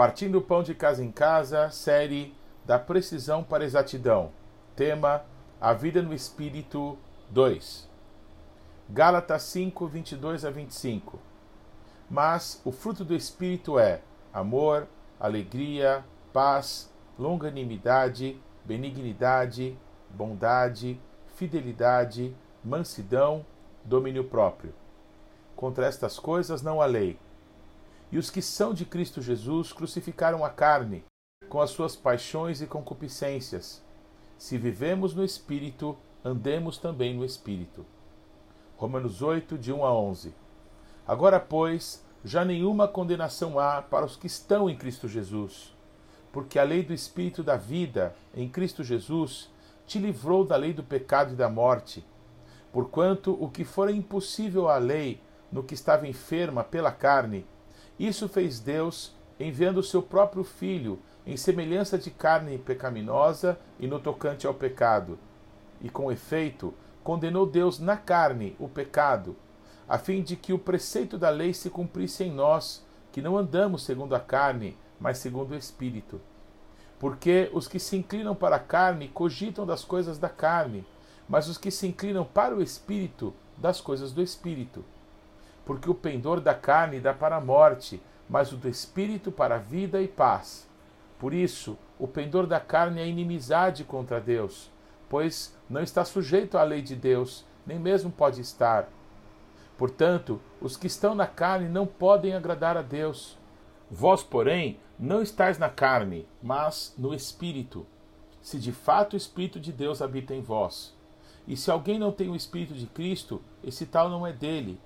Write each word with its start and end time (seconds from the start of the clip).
Partindo 0.00 0.38
o 0.38 0.40
pão 0.40 0.62
de 0.62 0.74
casa 0.74 1.04
em 1.04 1.12
casa, 1.12 1.68
série 1.68 2.34
Da 2.64 2.78
precisão 2.78 3.44
para 3.44 3.62
a 3.62 3.66
exatidão. 3.66 4.30
Tema: 4.74 5.26
A 5.60 5.74
vida 5.74 6.00
no 6.00 6.14
Espírito 6.14 6.96
2. 7.28 7.86
Gálatas 8.88 9.42
5, 9.42 9.86
22 9.86 10.46
a 10.46 10.50
25. 10.50 11.18
Mas 12.08 12.62
o 12.64 12.72
fruto 12.72 13.04
do 13.04 13.14
Espírito 13.14 13.78
é 13.78 14.00
amor, 14.32 14.88
alegria, 15.20 16.02
paz, 16.32 16.90
longanimidade, 17.18 18.40
benignidade, 18.64 19.76
bondade, 20.08 20.98
fidelidade, 21.36 22.34
mansidão, 22.64 23.44
domínio 23.84 24.24
próprio. 24.24 24.72
Contra 25.54 25.84
estas 25.84 26.18
coisas 26.18 26.62
não 26.62 26.80
há 26.80 26.86
lei. 26.86 27.18
E 28.12 28.18
os 28.18 28.30
que 28.30 28.42
são 28.42 28.74
de 28.74 28.84
Cristo 28.84 29.22
Jesus 29.22 29.72
crucificaram 29.72 30.44
a 30.44 30.50
carne, 30.50 31.04
com 31.48 31.60
as 31.60 31.70
suas 31.70 31.94
paixões 31.94 32.60
e 32.60 32.66
concupiscências. 32.66 33.82
Se 34.36 34.58
vivemos 34.58 35.14
no 35.14 35.24
Espírito, 35.24 35.96
andemos 36.24 36.78
também 36.78 37.14
no 37.14 37.24
Espírito. 37.24 37.84
Romanos 38.76 39.22
8, 39.22 39.58
de 39.58 39.72
1 39.72 39.84
a 39.84 39.92
11. 39.92 40.34
Agora, 41.06 41.38
pois, 41.38 42.04
já 42.24 42.44
nenhuma 42.44 42.88
condenação 42.88 43.58
há 43.58 43.82
para 43.82 44.06
os 44.06 44.16
que 44.16 44.26
estão 44.26 44.68
em 44.68 44.76
Cristo 44.76 45.08
Jesus, 45.08 45.74
porque 46.32 46.58
a 46.58 46.62
lei 46.62 46.82
do 46.82 46.92
Espírito 46.92 47.42
da 47.42 47.56
vida, 47.56 48.14
em 48.34 48.48
Cristo 48.48 48.84
Jesus, 48.84 49.50
te 49.86 49.98
livrou 49.98 50.44
da 50.44 50.56
lei 50.56 50.72
do 50.72 50.82
pecado 50.82 51.32
e 51.32 51.36
da 51.36 51.48
morte. 51.48 52.04
Porquanto 52.72 53.36
o 53.42 53.50
que 53.50 53.64
fora 53.64 53.90
impossível 53.90 54.68
à 54.68 54.78
lei, 54.78 55.20
no 55.50 55.64
que 55.64 55.74
estava 55.74 56.06
enferma 56.06 56.62
pela 56.62 56.92
carne, 56.92 57.44
isso 58.06 58.28
fez 58.30 58.58
Deus, 58.60 59.14
enviando 59.38 59.76
o 59.76 59.82
seu 59.82 60.00
próprio 60.00 60.42
Filho, 60.42 60.98
em 61.26 61.36
semelhança 61.36 61.98
de 61.98 62.10
carne 62.10 62.56
pecaminosa 62.56 63.58
e 63.78 63.86
no 63.86 64.00
tocante 64.00 64.46
ao 64.46 64.54
pecado. 64.54 65.18
E 65.82 65.90
com 65.90 66.10
efeito, 66.10 66.72
condenou 67.04 67.44
Deus 67.44 67.78
na 67.78 67.98
carne 67.98 68.56
o 68.58 68.68
pecado, 68.68 69.36
a 69.86 69.98
fim 69.98 70.22
de 70.22 70.34
que 70.34 70.52
o 70.52 70.58
preceito 70.58 71.18
da 71.18 71.28
lei 71.28 71.52
se 71.52 71.68
cumprisse 71.68 72.24
em 72.24 72.32
nós, 72.32 72.82
que 73.12 73.20
não 73.20 73.36
andamos 73.36 73.82
segundo 73.82 74.14
a 74.14 74.20
carne, 74.20 74.78
mas 74.98 75.18
segundo 75.18 75.52
o 75.52 75.56
Espírito. 75.56 76.20
Porque 76.98 77.50
os 77.52 77.68
que 77.68 77.78
se 77.78 77.96
inclinam 77.96 78.34
para 78.34 78.56
a 78.56 78.60
carne 78.60 79.08
cogitam 79.08 79.66
das 79.66 79.84
coisas 79.84 80.18
da 80.18 80.28
carne, 80.28 80.86
mas 81.28 81.48
os 81.48 81.58
que 81.58 81.70
se 81.70 81.86
inclinam 81.86 82.24
para 82.24 82.56
o 82.56 82.62
Espírito, 82.62 83.34
das 83.58 83.78
coisas 83.78 84.10
do 84.10 84.22
Espírito. 84.22 84.84
Porque 85.70 85.88
o 85.88 85.94
pendor 85.94 86.40
da 86.40 86.52
carne 86.52 86.98
dá 86.98 87.14
para 87.14 87.36
a 87.36 87.40
morte, 87.40 88.02
mas 88.28 88.50
o 88.50 88.56
do 88.56 88.68
Espírito 88.68 89.30
para 89.30 89.54
a 89.54 89.58
vida 89.58 90.02
e 90.02 90.08
paz. 90.08 90.68
Por 91.16 91.32
isso, 91.32 91.78
o 91.96 92.08
pendor 92.08 92.44
da 92.44 92.58
carne 92.58 93.00
é 93.00 93.06
inimizade 93.06 93.84
contra 93.84 94.20
Deus, 94.20 94.68
pois 95.08 95.56
não 95.68 95.80
está 95.80 96.04
sujeito 96.04 96.58
à 96.58 96.64
lei 96.64 96.82
de 96.82 96.96
Deus, 96.96 97.46
nem 97.64 97.78
mesmo 97.78 98.10
pode 98.10 98.40
estar. 98.40 98.88
Portanto, 99.78 100.40
os 100.60 100.76
que 100.76 100.88
estão 100.88 101.14
na 101.14 101.28
carne 101.28 101.68
não 101.68 101.86
podem 101.86 102.34
agradar 102.34 102.76
a 102.76 102.82
Deus. 102.82 103.38
Vós, 103.88 104.24
porém, 104.24 104.80
não 104.98 105.22
estáis 105.22 105.56
na 105.56 105.68
carne, 105.68 106.26
mas 106.42 106.92
no 106.98 107.14
Espírito, 107.14 107.86
se 108.42 108.58
de 108.58 108.72
fato 108.72 109.12
o 109.12 109.16
Espírito 109.16 109.60
de 109.60 109.70
Deus 109.70 110.02
habita 110.02 110.34
em 110.34 110.42
vós. 110.42 110.92
E 111.46 111.56
se 111.56 111.70
alguém 111.70 111.96
não 111.96 112.10
tem 112.10 112.28
o 112.28 112.34
Espírito 112.34 112.74
de 112.74 112.86
Cristo, 112.86 113.40
esse 113.62 113.86
tal 113.86 114.08
não 114.08 114.26
é 114.26 114.32
dele. 114.32 114.80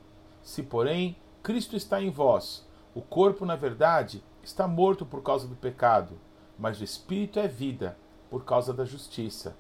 Se, 0.45 0.63
porém, 0.63 1.17
Cristo 1.43 1.75
está 1.75 2.01
em 2.01 2.11
vós, 2.11 2.65
o 2.95 3.01
corpo, 3.01 3.45
na 3.45 3.57
verdade, 3.57 4.23
está 4.43 4.69
morto 4.69 5.05
por 5.05 5.23
causa 5.23 5.49
do 5.49 5.57
pecado, 5.57 6.21
mas 6.59 6.81
o 6.81 6.85
Espírito 6.85 7.41
é 7.41 7.49
vida 7.49 7.97
por 8.31 8.45
causa 8.45 8.73
da 8.73 8.85
justiça. 8.85 9.57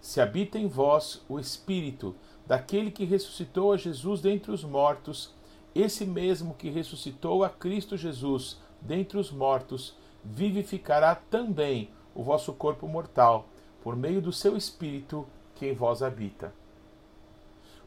Se 0.00 0.20
habita 0.20 0.58
em 0.58 0.66
vós 0.66 1.22
o 1.28 1.38
Espírito 1.38 2.16
daquele 2.46 2.90
que 2.90 3.04
ressuscitou 3.04 3.72
a 3.72 3.76
Jesus 3.76 4.20
dentre 4.20 4.50
os 4.50 4.64
mortos, 4.64 5.34
esse 5.74 6.04
mesmo 6.04 6.54
que 6.54 6.70
ressuscitou 6.70 7.44
a 7.44 7.48
Cristo 7.48 7.96
Jesus 7.96 8.58
dentre 8.80 9.18
os 9.18 9.30
mortos, 9.30 9.96
vivificará 10.24 11.14
também 11.14 11.90
o 12.14 12.22
vosso 12.22 12.52
corpo 12.52 12.88
mortal, 12.88 13.46
por 13.82 13.94
meio 13.94 14.20
do 14.20 14.32
seu 14.32 14.56
Espírito 14.56 15.26
que 15.54 15.66
em 15.66 15.74
vós 15.74 16.02
habita. 16.02 16.52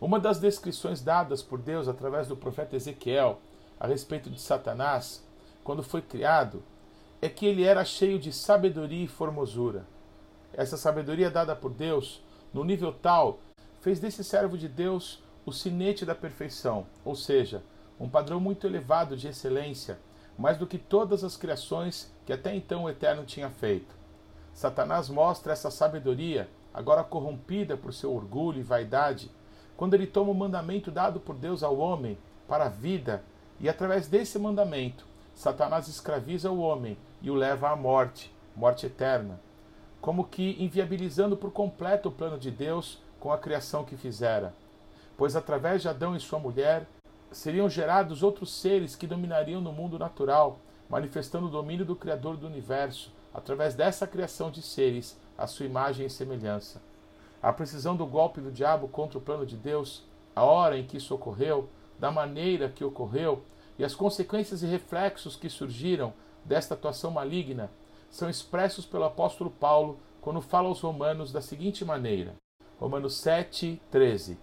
Uma 0.06 0.20
das 0.20 0.38
descrições 0.40 1.02
dadas 1.02 1.42
por 1.42 1.58
Deus 1.58 1.88
através 1.88 2.28
do 2.28 2.38
profeta 2.38 2.76
Ezequiel 2.76 3.42
a 3.80 3.88
respeito 3.88 4.30
de 4.30 4.40
Satanás, 4.40 5.24
quando 5.64 5.82
foi 5.82 6.00
criado, 6.00 6.62
é 7.20 7.28
que 7.28 7.44
ele 7.44 7.64
era 7.64 7.84
cheio 7.84 8.20
de 8.20 8.32
sabedoria 8.32 9.06
e 9.06 9.08
formosura. 9.08 9.84
Essa 10.54 10.78
sabedoria 10.78 11.32
dada 11.32 11.56
por 11.56 11.72
Deus, 11.72 12.22
no 12.54 12.64
nível 12.64 12.94
tal, 12.94 13.40
fez 13.82 14.00
desse 14.00 14.24
servo 14.24 14.60
de 14.60 14.68
Deus 14.70 15.24
o 15.44 15.52
sinete 15.52 16.06
da 16.06 16.14
perfeição, 16.14 16.86
ou 17.04 17.16
seja, 17.16 17.64
um 18.00 18.08
padrão 18.08 18.40
muito 18.40 18.68
elevado 18.68 19.18
de 19.18 19.28
excelência, 19.28 19.98
mais 20.38 20.56
do 20.56 20.68
que 20.68 20.78
todas 20.78 21.24
as 21.24 21.36
criações 21.36 22.14
que 22.28 22.32
até 22.32 22.56
então 22.56 22.84
o 22.84 22.90
Eterno 22.92 23.26
tinha 23.26 23.50
feito. 23.50 23.96
Satanás 24.54 25.10
mostra 25.10 25.52
essa 25.52 25.72
sabedoria, 25.72 26.48
agora 26.72 27.04
corrompida 27.04 27.76
por 27.76 27.92
seu 27.92 28.14
orgulho 28.14 28.60
e 28.60 28.64
vaidade, 28.64 29.32
quando 29.78 29.94
ele 29.94 30.08
toma 30.08 30.32
o 30.32 30.36
mandamento 30.36 30.92
dado 30.92 31.20
por 31.20 31.36
Deus 31.36 31.64
ao 31.64 31.78
homem 31.78 32.18
para 32.48 32.66
a 32.66 32.70
vida, 32.70 33.24
e 33.60 33.70
através 33.70 34.08
desse 34.08 34.38
mandamento, 34.38 35.06
Satanás 35.36 35.88
escraviza 35.88 36.50
o 36.50 36.60
homem 36.60 36.98
e 37.22 37.30
o 37.30 37.36
leva 37.36 37.70
à 37.70 37.76
morte, 37.76 38.32
morte 38.56 38.86
eterna, 38.86 39.40
como 40.02 40.26
que 40.26 40.56
inviabilizando 40.60 41.36
por 41.36 41.52
completo 41.52 42.10
o 42.10 42.12
plano 42.12 42.38
de 42.38 42.52
Deus 42.52 43.02
com 43.20 43.32
a 43.32 43.38
criação 43.38 43.84
que 43.84 43.98
fizera. 43.98 44.54
Pois 45.18 45.36
através 45.36 45.82
de 45.82 45.90
Adão 45.90 46.16
e 46.16 46.20
sua 46.20 46.40
mulher 46.40 46.86
seriam 47.32 47.70
gerados 47.70 48.24
outros 48.24 48.54
seres 48.54 48.96
que 48.96 49.08
dominariam 49.08 49.60
no 49.60 49.72
mundo 49.72 50.00
natural, 50.00 50.60
manifestando 50.90 51.48
o 51.48 51.52
domínio 51.52 51.86
do 51.86 51.96
Criador 51.96 52.38
do 52.38 52.48
universo, 52.48 53.12
através 53.34 53.76
dessa 53.76 54.08
criação 54.08 54.50
de 54.50 54.62
seres, 54.62 55.18
a 55.38 55.48
sua 55.48 55.66
imagem 55.66 56.06
e 56.06 56.10
semelhança. 56.10 56.82
A 57.46 57.54
precisão 57.54 57.96
do 57.96 58.08
golpe 58.08 58.42
do 58.42 58.52
diabo 58.52 58.88
contra 58.88 59.20
o 59.20 59.22
plano 59.22 59.46
de 59.46 59.56
Deus, 59.56 60.02
a 60.36 60.44
hora 60.44 60.80
em 60.80 60.84
que 60.84 60.98
isso 60.98 61.14
ocorreu, 61.14 61.70
da 62.00 62.10
maneira 62.10 62.70
que 62.70 62.84
ocorreu 62.84 63.44
e 63.78 63.84
as 63.86 63.94
consequências 63.94 64.64
e 64.64 64.66
reflexos 64.66 65.36
que 65.36 65.48
surgiram 65.48 66.12
desta 66.44 66.74
atuação 66.74 67.12
maligna 67.12 67.70
são 68.10 68.28
expressos 68.28 68.84
pelo 68.84 69.04
apóstolo 69.04 69.52
Paulo 69.52 70.00
quando 70.22 70.42
fala 70.42 70.70
aos 70.70 70.82
Romanos 70.82 71.32
da 71.32 71.40
seguinte 71.40 71.86
maneira: 71.86 72.34
Romanos 72.80 73.16
7, 73.18 73.80
13. 73.92 74.40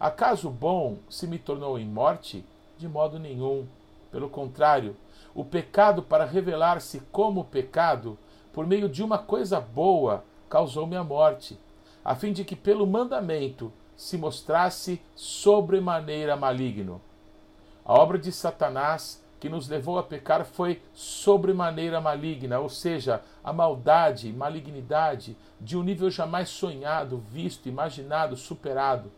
Acaso 0.00 0.48
o 0.48 0.50
bom 0.50 0.96
se 1.10 1.26
me 1.26 1.38
tornou 1.38 1.78
em 1.78 1.84
morte? 1.84 2.46
De 2.78 2.88
modo 2.88 3.18
nenhum. 3.18 3.66
Pelo 4.10 4.30
contrário, 4.30 4.96
o 5.34 5.44
pecado, 5.44 6.02
para 6.02 6.24
revelar-se 6.24 7.00
como 7.12 7.44
pecado, 7.44 8.16
por 8.54 8.66
meio 8.66 8.88
de 8.88 9.02
uma 9.02 9.18
coisa 9.18 9.60
boa, 9.60 10.24
causou-me 10.48 10.96
a 10.96 11.04
morte, 11.04 11.58
a 12.04 12.14
fim 12.14 12.32
de 12.32 12.44
que 12.44 12.56
pelo 12.56 12.86
mandamento 12.86 13.72
se 13.96 14.16
mostrasse 14.16 15.00
sobremaneira 15.14 16.36
maligno. 16.36 17.00
A 17.84 17.94
obra 17.94 18.18
de 18.18 18.32
Satanás 18.32 19.22
que 19.42 19.48
nos 19.48 19.68
levou 19.68 19.98
a 19.98 20.04
pecar 20.04 20.44
foi 20.44 20.80
sobremaneira 20.94 22.00
maligna, 22.00 22.60
ou 22.60 22.68
seja, 22.68 23.22
a 23.42 23.52
maldade, 23.52 24.32
malignidade 24.32 25.36
de 25.60 25.76
um 25.76 25.82
nível 25.82 26.08
jamais 26.08 26.48
sonhado, 26.48 27.18
visto, 27.18 27.68
imaginado, 27.68 28.36
superado. 28.36 29.10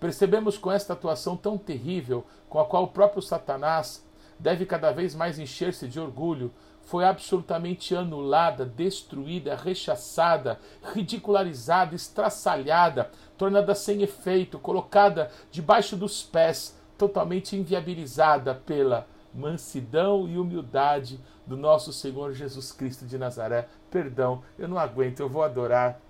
Percebemos 0.00 0.58
com 0.58 0.72
esta 0.72 0.94
atuação 0.94 1.36
tão 1.36 1.56
terrível, 1.56 2.26
com 2.48 2.58
a 2.58 2.64
qual 2.64 2.82
o 2.82 2.88
próprio 2.88 3.22
Satanás 3.22 4.04
deve 4.40 4.66
cada 4.66 4.90
vez 4.90 5.14
mais 5.14 5.38
encher-se 5.38 5.86
de 5.86 6.00
orgulho, 6.00 6.50
foi 6.90 7.04
absolutamente 7.04 7.94
anulada, 7.94 8.66
destruída, 8.66 9.54
rechaçada, 9.54 10.58
ridicularizada, 10.92 11.94
estraçalhada, 11.94 13.12
tornada 13.38 13.76
sem 13.76 14.02
efeito, 14.02 14.58
colocada 14.58 15.30
debaixo 15.52 15.96
dos 15.96 16.24
pés, 16.24 16.76
totalmente 16.98 17.54
inviabilizada 17.54 18.56
pela 18.56 19.06
mansidão 19.32 20.28
e 20.28 20.36
humildade 20.36 21.20
do 21.46 21.56
nosso 21.56 21.92
Senhor 21.92 22.32
Jesus 22.32 22.72
Cristo 22.72 23.06
de 23.06 23.16
Nazaré. 23.16 23.68
Perdão, 23.88 24.42
eu 24.58 24.66
não 24.66 24.76
aguento, 24.76 25.20
eu 25.20 25.28
vou 25.28 25.44
adorar. 25.44 26.00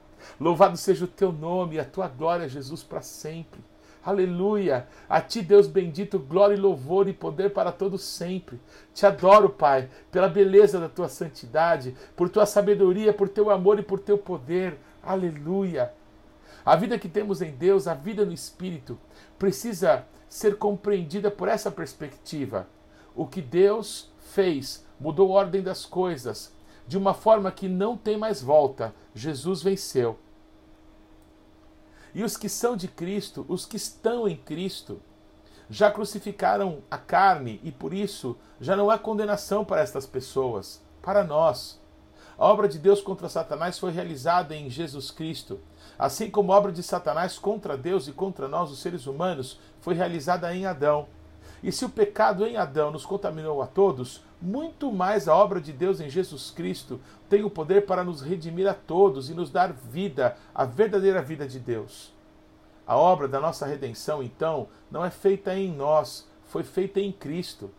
Louvado 0.40 0.78
seja 0.78 1.04
o 1.04 1.08
teu 1.08 1.30
nome 1.30 1.76
e 1.76 1.80
a 1.80 1.84
tua 1.84 2.08
glória, 2.08 2.48
Jesus, 2.48 2.82
para 2.82 3.02
sempre. 3.02 3.60
Aleluia! 4.04 4.86
A 5.08 5.20
ti, 5.20 5.42
Deus 5.42 5.66
bendito, 5.66 6.18
glória 6.18 6.54
e 6.54 6.58
louvor 6.58 7.06
e 7.06 7.12
poder 7.12 7.52
para 7.52 7.70
todos 7.70 8.02
sempre. 8.02 8.58
Te 8.94 9.04
adoro, 9.04 9.50
Pai, 9.50 9.90
pela 10.10 10.28
beleza 10.28 10.80
da 10.80 10.88
tua 10.88 11.08
santidade, 11.08 11.94
por 12.16 12.30
tua 12.30 12.46
sabedoria, 12.46 13.12
por 13.12 13.28
teu 13.28 13.50
amor 13.50 13.78
e 13.78 13.82
por 13.82 14.00
teu 14.00 14.16
poder. 14.16 14.78
Aleluia! 15.02 15.92
A 16.64 16.76
vida 16.76 16.98
que 16.98 17.08
temos 17.08 17.42
em 17.42 17.52
Deus, 17.52 17.86
a 17.86 17.94
vida 17.94 18.24
no 18.24 18.32
Espírito, 18.32 18.98
precisa 19.38 20.06
ser 20.28 20.56
compreendida 20.56 21.30
por 21.30 21.48
essa 21.48 21.70
perspectiva. 21.70 22.66
O 23.14 23.26
que 23.26 23.42
Deus 23.42 24.10
fez 24.18 24.84
mudou 24.98 25.36
a 25.36 25.40
ordem 25.40 25.62
das 25.62 25.84
coisas, 25.84 26.54
de 26.86 26.96
uma 26.96 27.12
forma 27.12 27.50
que 27.50 27.68
não 27.68 27.96
tem 27.96 28.16
mais 28.16 28.42
volta. 28.42 28.94
Jesus 29.14 29.62
venceu. 29.62 30.18
E 32.14 32.24
os 32.24 32.36
que 32.36 32.48
são 32.48 32.76
de 32.76 32.88
Cristo, 32.88 33.44
os 33.48 33.64
que 33.64 33.76
estão 33.76 34.28
em 34.28 34.36
Cristo, 34.36 35.00
já 35.68 35.90
crucificaram 35.90 36.82
a 36.90 36.98
carne 36.98 37.60
e 37.62 37.70
por 37.70 37.94
isso 37.94 38.36
já 38.60 38.74
não 38.76 38.90
há 38.90 38.98
condenação 38.98 39.64
para 39.64 39.80
estas 39.80 40.04
pessoas, 40.04 40.82
para 41.00 41.22
nós. 41.22 41.80
A 42.36 42.46
obra 42.46 42.66
de 42.66 42.78
Deus 42.78 43.00
contra 43.00 43.28
Satanás 43.28 43.78
foi 43.78 43.92
realizada 43.92 44.56
em 44.56 44.68
Jesus 44.68 45.10
Cristo, 45.10 45.60
assim 45.98 46.30
como 46.30 46.52
a 46.52 46.56
obra 46.56 46.72
de 46.72 46.82
Satanás 46.82 47.38
contra 47.38 47.76
Deus 47.76 48.08
e 48.08 48.12
contra 48.12 48.48
nós, 48.48 48.70
os 48.70 48.80
seres 48.80 49.06
humanos, 49.06 49.60
foi 49.80 49.94
realizada 49.94 50.52
em 50.54 50.66
Adão. 50.66 51.06
E 51.62 51.70
se 51.70 51.84
o 51.84 51.90
pecado 51.90 52.46
em 52.46 52.56
Adão 52.56 52.90
nos 52.90 53.04
contaminou 53.04 53.60
a 53.60 53.66
todos, 53.66 54.24
muito 54.40 54.90
mais 54.90 55.28
a 55.28 55.34
obra 55.34 55.60
de 55.60 55.72
Deus 55.72 56.00
em 56.00 56.08
Jesus 56.08 56.50
Cristo 56.50 57.00
tem 57.28 57.44
o 57.44 57.50
poder 57.50 57.86
para 57.86 58.02
nos 58.02 58.22
redimir 58.22 58.68
a 58.68 58.74
todos 58.74 59.28
e 59.28 59.34
nos 59.34 59.50
dar 59.50 59.72
vida, 59.72 60.36
a 60.54 60.64
verdadeira 60.64 61.20
vida 61.20 61.46
de 61.46 61.58
Deus. 61.58 62.12
A 62.86 62.96
obra 62.96 63.28
da 63.28 63.38
nossa 63.38 63.66
redenção, 63.66 64.22
então, 64.22 64.68
não 64.90 65.04
é 65.04 65.10
feita 65.10 65.54
em 65.54 65.70
nós, 65.70 66.26
foi 66.46 66.62
feita 66.62 66.98
em 66.98 67.12
Cristo. 67.12 67.70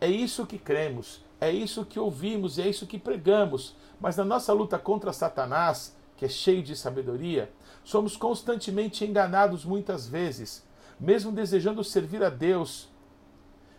É 0.00 0.08
isso 0.08 0.44
que 0.46 0.58
cremos, 0.58 1.24
é 1.40 1.50
isso 1.50 1.84
que 1.84 1.98
ouvimos 1.98 2.58
e 2.58 2.62
é 2.62 2.68
isso 2.68 2.86
que 2.86 2.98
pregamos, 2.98 3.76
mas 4.00 4.16
na 4.16 4.24
nossa 4.24 4.52
luta 4.52 4.78
contra 4.78 5.12
Satanás, 5.12 5.96
que 6.16 6.24
é 6.24 6.28
cheio 6.28 6.62
de 6.62 6.76
sabedoria, 6.76 7.50
somos 7.84 8.16
constantemente 8.16 9.04
enganados 9.04 9.64
muitas 9.64 10.06
vezes, 10.06 10.62
mesmo 11.00 11.32
desejando 11.32 11.82
servir 11.82 12.22
a 12.22 12.28
Deus, 12.28 12.88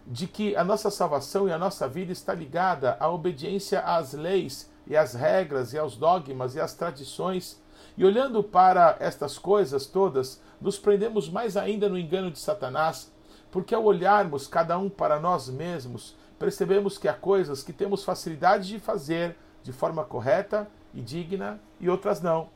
de 0.05 0.27
que 0.27 0.55
a 0.55 0.63
nossa 0.63 0.89
salvação 0.91 1.47
e 1.47 1.51
a 1.51 1.57
nossa 1.57 1.87
vida 1.87 2.11
está 2.11 2.33
ligada 2.33 2.97
à 2.99 3.09
obediência 3.09 3.79
às 3.79 4.13
leis 4.13 4.69
e 4.85 4.97
às 4.97 5.13
regras 5.13 5.73
e 5.73 5.77
aos 5.77 5.95
dogmas 5.95 6.55
e 6.55 6.59
às 6.59 6.73
tradições 6.73 7.61
e 7.95 8.03
olhando 8.03 8.43
para 8.43 8.97
estas 8.99 9.37
coisas 9.37 9.85
todas, 9.85 10.41
nos 10.59 10.79
prendemos 10.79 11.29
mais 11.29 11.55
ainda 11.55 11.87
no 11.87 11.97
engano 11.97 12.31
de 12.31 12.39
Satanás, 12.39 13.11
porque 13.51 13.75
ao 13.75 13.83
olharmos 13.83 14.47
cada 14.47 14.77
um 14.77 14.89
para 14.89 15.19
nós 15.19 15.47
mesmos, 15.47 16.15
percebemos 16.39 16.97
que 16.97 17.07
há 17.07 17.13
coisas 17.13 17.61
que 17.61 17.71
temos 17.71 18.03
facilidade 18.03 18.67
de 18.67 18.79
fazer 18.79 19.37
de 19.61 19.71
forma 19.71 20.03
correta 20.03 20.67
e 20.93 21.01
digna 21.01 21.59
e 21.79 21.89
outras 21.89 22.19
não. 22.19 22.49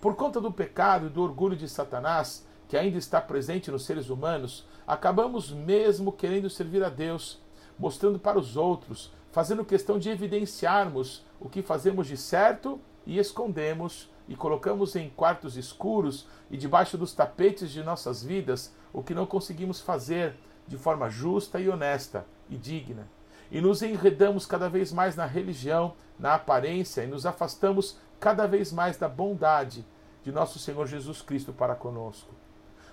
Por 0.00 0.14
conta 0.14 0.40
do 0.40 0.52
pecado 0.52 1.06
e 1.06 1.10
do 1.10 1.22
orgulho 1.22 1.56
de 1.56 1.68
Satanás, 1.68 2.46
que 2.68 2.76
ainda 2.76 2.98
está 2.98 3.20
presente 3.20 3.70
nos 3.70 3.86
seres 3.86 4.10
humanos, 4.10 4.66
acabamos 4.88 5.50
mesmo 5.50 6.10
querendo 6.10 6.48
servir 6.48 6.82
a 6.82 6.88
Deus, 6.88 7.38
mostrando 7.78 8.18
para 8.18 8.38
os 8.38 8.56
outros, 8.56 9.12
fazendo 9.30 9.62
questão 9.62 9.98
de 9.98 10.08
evidenciarmos 10.08 11.26
o 11.38 11.46
que 11.46 11.60
fazemos 11.60 12.06
de 12.06 12.16
certo 12.16 12.80
e 13.06 13.18
escondemos 13.18 14.10
e 14.26 14.34
colocamos 14.34 14.96
em 14.96 15.10
quartos 15.10 15.58
escuros 15.58 16.26
e 16.50 16.56
debaixo 16.56 16.96
dos 16.96 17.12
tapetes 17.12 17.70
de 17.70 17.82
nossas 17.82 18.22
vidas 18.22 18.74
o 18.90 19.02
que 19.02 19.14
não 19.14 19.26
conseguimos 19.26 19.78
fazer 19.78 20.34
de 20.66 20.78
forma 20.78 21.10
justa 21.10 21.60
e 21.60 21.68
honesta 21.68 22.26
e 22.48 22.56
digna. 22.56 23.06
E 23.50 23.60
nos 23.60 23.82
enredamos 23.82 24.46
cada 24.46 24.70
vez 24.70 24.90
mais 24.90 25.14
na 25.14 25.26
religião, 25.26 25.94
na 26.18 26.34
aparência 26.34 27.04
e 27.04 27.06
nos 27.06 27.26
afastamos 27.26 27.98
cada 28.18 28.46
vez 28.46 28.72
mais 28.72 28.96
da 28.96 29.08
bondade 29.08 29.84
de 30.24 30.32
nosso 30.32 30.58
Senhor 30.58 30.86
Jesus 30.86 31.20
Cristo 31.20 31.52
para 31.52 31.74
conosco. 31.74 32.37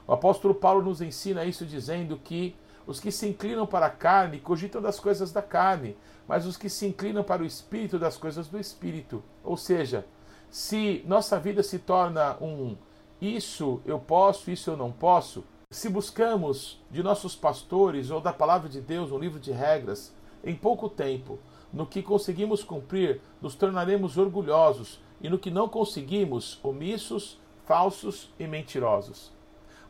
O 0.08 0.14
apóstolo 0.14 0.54
Paulo 0.54 0.84
nos 0.84 1.02
ensina 1.02 1.46
isso 1.46 1.66
dizendo 1.66 2.18
que 2.18 2.56
os 2.86 3.00
que 3.00 3.12
se 3.12 3.28
inclinam 3.28 3.66
para 3.66 3.88
a 3.88 3.90
carne 3.90 4.40
cogitam 4.40 4.82
das 4.82 5.00
coisas 5.00 5.32
da 5.32 5.42
carne, 5.42 5.98
mas 6.28 6.46
os 6.46 6.56
que 6.56 6.70
se 6.70 6.86
inclinam 6.86 7.24
para 7.24 7.42
o 7.42 7.46
espírito 7.46 7.98
das 7.98 8.18
coisas 8.18 8.48
do 8.48 8.60
espírito. 8.60 9.24
Ou 9.44 9.58
seja, 9.58 10.06
se 10.50 11.04
nossa 11.08 11.40
vida 11.40 11.64
se 11.64 11.80
torna 11.80 12.38
um 12.42 12.78
isso 13.22 13.82
eu 13.86 13.98
posso, 13.98 14.52
isso 14.52 14.70
eu 14.70 14.78
não 14.78 14.92
posso, 14.92 15.44
se 15.72 15.90
buscamos 15.90 16.82
de 16.92 17.02
nossos 17.02 17.36
pastores 17.36 18.12
ou 18.12 18.22
da 18.22 18.32
palavra 18.32 18.70
de 18.70 18.80
Deus 18.80 19.12
um 19.12 19.18
livro 19.18 19.40
de 19.40 19.52
regras, 19.52 20.14
em 20.44 20.56
pouco 20.56 20.88
tempo, 20.88 21.40
no 21.74 21.86
que 21.86 22.04
conseguimos 22.04 22.64
cumprir, 22.64 23.20
nos 23.42 23.56
tornaremos 23.56 24.18
orgulhosos 24.18 25.02
e 25.20 25.28
no 25.28 25.40
que 25.40 25.50
não 25.50 25.68
conseguimos, 25.68 26.60
omissos, 26.64 27.40
falsos 27.66 28.30
e 28.38 28.46
mentirosos. 28.46 29.35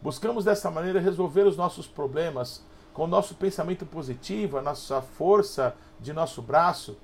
Buscamos 0.06 0.46
dessa 0.46 0.70
maneira 0.70 1.00
resolver 1.00 1.48
os 1.48 1.58
nossos 1.58 1.88
problemas 1.88 2.64
com 2.94 3.06
o 3.06 3.08
nosso 3.08 3.34
pensamento 3.34 3.88
positivo, 3.88 4.56
a 4.56 4.62
nossa 4.62 5.02
força 5.02 5.76
de 6.00 6.14
nosso 6.14 6.44
braço, 6.44 6.96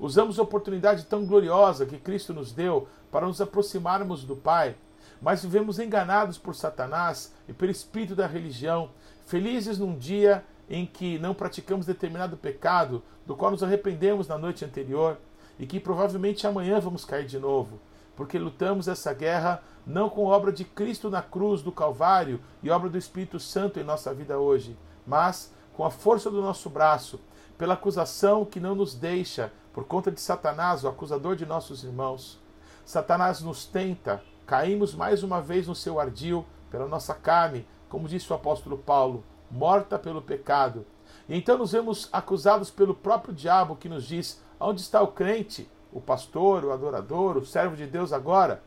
Usamos 0.00 0.38
a 0.38 0.42
oportunidade 0.42 1.06
tão 1.06 1.24
gloriosa 1.24 1.84
que 1.84 1.98
Cristo 1.98 2.32
nos 2.32 2.52
deu 2.52 2.86
para 3.10 3.26
nos 3.26 3.40
aproximarmos 3.40 4.22
do 4.22 4.36
Pai, 4.36 4.76
mas 5.20 5.42
vivemos 5.42 5.80
enganados 5.80 6.38
por 6.38 6.54
Satanás 6.54 7.34
e 7.48 7.52
pelo 7.52 7.72
espírito 7.72 8.14
da 8.14 8.26
religião, 8.26 8.90
felizes 9.26 9.76
num 9.76 9.96
dia 9.96 10.44
em 10.70 10.86
que 10.86 11.18
não 11.18 11.34
praticamos 11.34 11.84
determinado 11.84 12.36
pecado, 12.36 13.02
do 13.26 13.34
qual 13.34 13.50
nos 13.50 13.64
arrependemos 13.64 14.28
na 14.28 14.38
noite 14.38 14.64
anterior, 14.64 15.18
e 15.58 15.66
que 15.66 15.80
provavelmente 15.80 16.46
amanhã 16.46 16.78
vamos 16.78 17.04
cair 17.04 17.26
de 17.26 17.38
novo, 17.38 17.80
porque 18.18 18.36
lutamos 18.36 18.88
essa 18.88 19.14
guerra 19.14 19.62
não 19.86 20.10
com 20.10 20.24
obra 20.24 20.50
de 20.50 20.64
Cristo 20.64 21.08
na 21.08 21.22
cruz 21.22 21.62
do 21.62 21.70
Calvário 21.70 22.40
e 22.60 22.68
obra 22.68 22.88
do 22.88 22.98
Espírito 22.98 23.38
Santo 23.38 23.78
em 23.78 23.84
nossa 23.84 24.12
vida 24.12 24.40
hoje, 24.40 24.76
mas 25.06 25.54
com 25.72 25.84
a 25.84 25.90
força 25.90 26.28
do 26.28 26.42
nosso 26.42 26.68
braço, 26.68 27.20
pela 27.56 27.74
acusação 27.74 28.44
que 28.44 28.58
não 28.58 28.74
nos 28.74 28.92
deixa 28.92 29.52
por 29.72 29.84
conta 29.84 30.10
de 30.10 30.20
Satanás, 30.20 30.82
o 30.82 30.88
acusador 30.88 31.36
de 31.36 31.46
nossos 31.46 31.84
irmãos. 31.84 32.40
Satanás 32.84 33.40
nos 33.40 33.66
tenta, 33.66 34.20
caímos 34.44 34.96
mais 34.96 35.22
uma 35.22 35.40
vez 35.40 35.68
no 35.68 35.74
seu 35.76 36.00
ardil, 36.00 36.44
pela 36.72 36.88
nossa 36.88 37.14
carne, 37.14 37.64
como 37.88 38.08
disse 38.08 38.32
o 38.32 38.34
apóstolo 38.34 38.78
Paulo, 38.78 39.22
morta 39.48 39.96
pelo 39.96 40.20
pecado. 40.20 40.84
E 41.28 41.36
então 41.38 41.56
nos 41.56 41.70
vemos 41.70 42.08
acusados 42.12 42.68
pelo 42.68 42.96
próprio 42.96 43.32
diabo 43.32 43.76
que 43.76 43.88
nos 43.88 44.08
diz: 44.08 44.42
onde 44.58 44.80
está 44.80 45.00
o 45.00 45.12
crente, 45.12 45.70
o 45.92 46.00
pastor, 46.00 46.64
o 46.64 46.72
adorador, 46.72 47.36
o 47.36 47.46
servo 47.46 47.76
de 47.76 47.86
Deus 47.86 48.12
agora? 48.12 48.62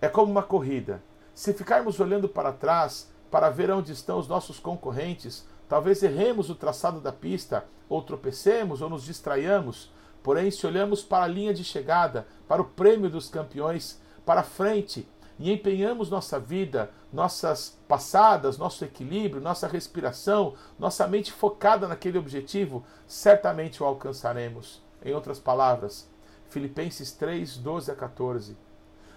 É 0.00 0.08
como 0.08 0.30
uma 0.30 0.42
corrida. 0.42 1.02
Se 1.34 1.52
ficarmos 1.52 1.98
olhando 2.00 2.28
para 2.28 2.52
trás 2.52 3.10
para 3.30 3.50
ver 3.50 3.70
onde 3.70 3.92
estão 3.92 4.18
os 4.18 4.28
nossos 4.28 4.58
concorrentes, 4.58 5.46
talvez 5.68 6.02
erremos 6.02 6.50
o 6.50 6.54
traçado 6.54 7.00
da 7.00 7.12
pista, 7.12 7.64
ou 7.88 8.02
tropecemos, 8.02 8.82
ou 8.82 8.90
nos 8.90 9.04
distraiamos, 9.04 9.90
Porém, 10.22 10.50
se 10.50 10.66
olhamos 10.66 11.02
para 11.02 11.24
a 11.24 11.28
linha 11.28 11.52
de 11.52 11.64
chegada, 11.64 12.26
para 12.46 12.62
o 12.62 12.66
prêmio 12.66 13.10
dos 13.10 13.28
campeões, 13.28 14.00
para 14.24 14.42
frente, 14.42 15.08
e 15.38 15.50
empenhamos 15.52 16.08
nossa 16.08 16.38
vida, 16.38 16.90
nossas 17.12 17.76
passadas, 17.88 18.56
nosso 18.56 18.84
equilíbrio, 18.84 19.42
nossa 19.42 19.66
respiração, 19.66 20.54
nossa 20.78 21.06
mente 21.08 21.32
focada 21.32 21.88
naquele 21.88 22.18
objetivo, 22.18 22.84
certamente 23.08 23.82
o 23.82 23.86
alcançaremos. 23.86 24.80
Em 25.04 25.12
outras 25.12 25.40
palavras, 25.40 26.08
Filipenses 26.52 27.12
3, 27.12 27.56
12 27.58 27.90
a 27.90 27.94
14. 27.96 28.56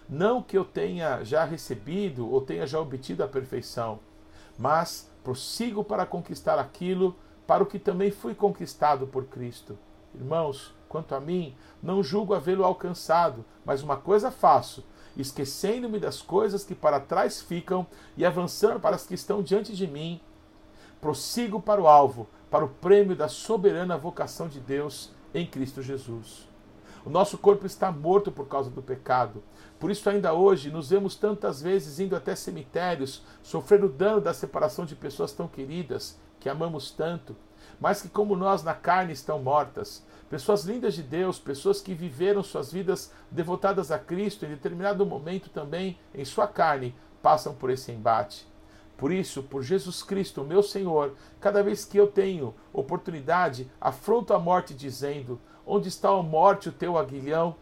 Não 0.09 0.41
que 0.41 0.57
eu 0.57 0.65
tenha 0.65 1.23
já 1.23 1.43
recebido 1.43 2.29
ou 2.29 2.41
tenha 2.41 2.65
já 2.65 2.79
obtido 2.79 3.23
a 3.23 3.27
perfeição, 3.27 3.99
mas 4.57 5.11
prossigo 5.23 5.83
para 5.83 6.05
conquistar 6.05 6.57
aquilo 6.57 7.15
para 7.45 7.63
o 7.63 7.65
que 7.65 7.77
também 7.77 8.09
fui 8.09 8.33
conquistado 8.33 9.05
por 9.05 9.25
Cristo. 9.25 9.77
Irmãos, 10.13 10.73
Quanto 10.95 11.13
a 11.13 11.19
mim, 11.19 11.53
não 11.83 12.01
julgo 12.01 12.33
havê-lo 12.33 12.63
alcançado, 12.63 13.43
mas 13.65 13.83
uma 13.83 13.97
coisa 13.97 14.31
faço, 14.31 14.81
esquecendo-me 15.17 15.99
das 15.99 16.21
coisas 16.21 16.63
que 16.63 16.73
para 16.73 17.01
trás 17.01 17.41
ficam 17.41 17.85
e 18.15 18.25
avançando 18.25 18.79
para 18.79 18.95
as 18.95 19.05
que 19.05 19.13
estão 19.13 19.43
diante 19.43 19.75
de 19.75 19.87
mim, 19.87 20.21
prossigo 21.01 21.61
para 21.61 21.81
o 21.81 21.87
alvo, 21.87 22.29
para 22.49 22.63
o 22.63 22.69
prêmio 22.69 23.13
da 23.13 23.27
soberana 23.27 23.97
vocação 23.97 24.47
de 24.47 24.61
Deus 24.61 25.11
em 25.33 25.45
Cristo 25.45 25.81
Jesus. 25.81 26.47
O 27.05 27.09
nosso 27.09 27.37
corpo 27.37 27.65
está 27.65 27.91
morto 27.91 28.31
por 28.31 28.47
causa 28.47 28.69
do 28.69 28.81
pecado. 28.81 29.43
Por 29.79 29.91
isso, 29.91 30.09
ainda 30.09 30.33
hoje, 30.33 30.71
nos 30.71 30.89
vemos 30.89 31.15
tantas 31.15 31.61
vezes 31.61 31.99
indo 31.99 32.15
até 32.15 32.35
cemitérios, 32.35 33.23
sofrendo 33.43 33.85
o 33.85 33.91
dano 33.91 34.19
da 34.19 34.33
separação 34.33 34.85
de 34.85 34.95
pessoas 34.95 35.31
tão 35.31 35.47
queridas, 35.47 36.19
que 36.39 36.49
amamos 36.49 36.91
tanto, 36.91 37.35
mas 37.79 38.01
que, 38.01 38.09
como 38.09 38.35
nós 38.35 38.63
na 38.63 38.73
carne, 38.73 39.13
estão 39.13 39.41
mortas 39.41 40.03
pessoas 40.29 40.63
lindas 40.63 40.93
de 40.93 41.03
Deus, 41.03 41.39
pessoas 41.39 41.81
que 41.81 41.93
viveram 41.93 42.43
suas 42.43 42.71
vidas 42.71 43.11
devotadas 43.29 43.91
a 43.91 43.99
Cristo, 43.99 44.45
em 44.45 44.49
determinado 44.49 45.05
momento 45.05 45.49
também 45.49 45.97
em 46.13 46.25
sua 46.25 46.47
carne, 46.47 46.95
passam 47.21 47.53
por 47.53 47.69
esse 47.69 47.91
embate. 47.91 48.47
Por 48.97 49.11
isso, 49.11 49.43
por 49.43 49.61
Jesus 49.61 50.01
Cristo, 50.01 50.43
meu 50.43 50.63
Senhor, 50.63 51.15
cada 51.39 51.61
vez 51.61 51.83
que 51.83 51.97
eu 51.97 52.07
tenho 52.07 52.55
oportunidade, 52.71 53.69
afronto 53.79 54.33
a 54.33 54.39
morte 54.39 54.73
dizendo: 54.73 55.39
Onde 55.65 55.87
está 55.87 56.09
a 56.09 56.21
morte, 56.21 56.69
o 56.69 56.71
teu 56.71 56.97
aguilhão? 56.97 57.55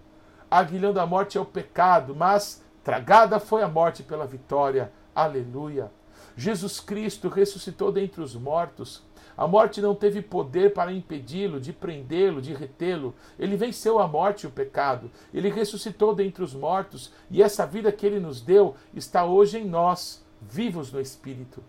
A 0.49 0.59
aguilhão 0.59 0.93
da 0.93 1.05
morte 1.05 1.37
é 1.37 1.41
o 1.41 1.45
pecado, 1.45 2.15
mas 2.15 2.63
tragada 2.83 3.39
foi 3.39 3.63
a 3.63 3.67
morte 3.67 4.03
pela 4.03 4.25
vitória. 4.25 4.91
Aleluia. 5.15 5.91
Jesus 6.35 6.79
Cristo 6.79 7.29
ressuscitou 7.29 7.91
dentre 7.91 8.21
os 8.21 8.35
mortos 8.35 9.03
A 9.35 9.47
morte 9.47 9.81
não 9.81 9.95
teve 9.95 10.21
poder 10.21 10.73
para 10.73 10.91
impedi-lo, 10.91 11.59
de 11.59 11.73
prendê-lo, 11.73 12.41
de 12.41 12.53
retê-lo. 12.53 13.15
Ele 13.39 13.55
venceu 13.55 13.99
a 13.99 14.07
morte 14.07 14.43
e 14.43 14.47
o 14.47 14.51
pecado. 14.51 15.09
Ele 15.33 15.49
ressuscitou 15.49 16.13
dentre 16.13 16.43
os 16.43 16.53
mortos 16.53 17.11
e 17.31 17.41
essa 17.41 17.65
vida 17.65 17.91
que 17.91 18.05
ele 18.05 18.19
nos 18.19 18.41
deu 18.41 18.75
está 18.93 19.25
hoje 19.25 19.57
em 19.57 19.65
nós, 19.65 20.23
vivos 20.41 20.91
no 20.91 21.01
Espírito. 21.01 21.63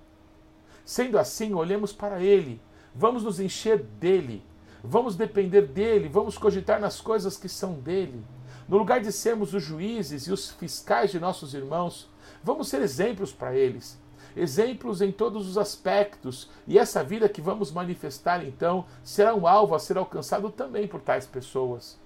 Sendo 0.85 1.19
assim, 1.19 1.55
olhemos 1.55 1.93
para 1.93 2.21
ele, 2.21 2.61
vamos 2.95 3.25
nos 3.25 3.41
encher 3.41 3.79
dele, 3.79 4.43
vamos 4.85 5.17
depender 5.17 5.63
dele, 5.63 6.09
vamos 6.09 6.39
cogitar 6.39 6.79
nas 6.79 7.01
coisas 7.01 7.37
que 7.37 7.49
são 7.49 7.75
dele. 7.75 8.23
No 8.69 8.79
lugar 8.79 9.01
de 9.01 9.11
sermos 9.11 9.53
os 9.53 9.63
juízes 9.63 10.27
e 10.27 10.33
os 10.33 10.51
fiscais 10.51 11.11
de 11.11 11.19
nossos 11.19 11.55
irmãos, 11.55 12.09
vamos 12.43 12.69
ser 12.69 12.83
exemplos 12.83 13.33
para 13.33 13.57
eles 13.57 13.99
exemplos 14.37 15.01
em 15.01 15.13
todos 15.13 15.49
os 15.49 15.57
aspectos, 15.57 16.51
e 16.67 16.79
essa 16.79 17.05
vida 17.05 17.29
que 17.29 17.41
vamos 17.41 17.71
manifestar 17.71 18.45
então 18.45 18.85
será 19.03 19.35
um 19.35 19.47
alvo 19.47 19.75
a 19.75 19.79
ser 19.79 19.97
alcançado 19.97 20.51
também 20.51 20.89
por 20.89 21.01
tais 21.01 21.27
pessoas. 21.27 21.99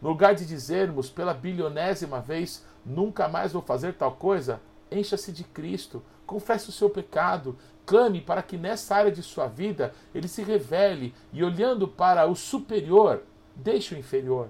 No 0.00 0.10
lugar 0.10 0.34
de 0.34 0.44
dizermos 0.44 1.08
pela 1.08 1.32
bilionésima 1.32 2.20
vez, 2.20 2.64
nunca 2.84 3.28
mais 3.28 3.52
vou 3.52 3.62
fazer 3.62 3.94
tal 3.94 4.12
coisa, 4.12 4.60
encha-se 4.90 5.32
de 5.32 5.44
Cristo, 5.44 6.02
confesse 6.26 6.68
o 6.68 6.72
seu 6.72 6.90
pecado, 6.90 7.56
clame 7.86 8.20
para 8.20 8.42
que 8.42 8.56
nessa 8.56 8.96
área 8.96 9.12
de 9.12 9.22
sua 9.22 9.46
vida 9.46 9.94
ele 10.14 10.28
se 10.28 10.42
revele 10.42 11.14
e, 11.32 11.42
olhando 11.42 11.86
para 11.86 12.26
o 12.26 12.34
superior, 12.34 13.22
deixe 13.54 13.94
o 13.94 13.98
inferior. 13.98 14.48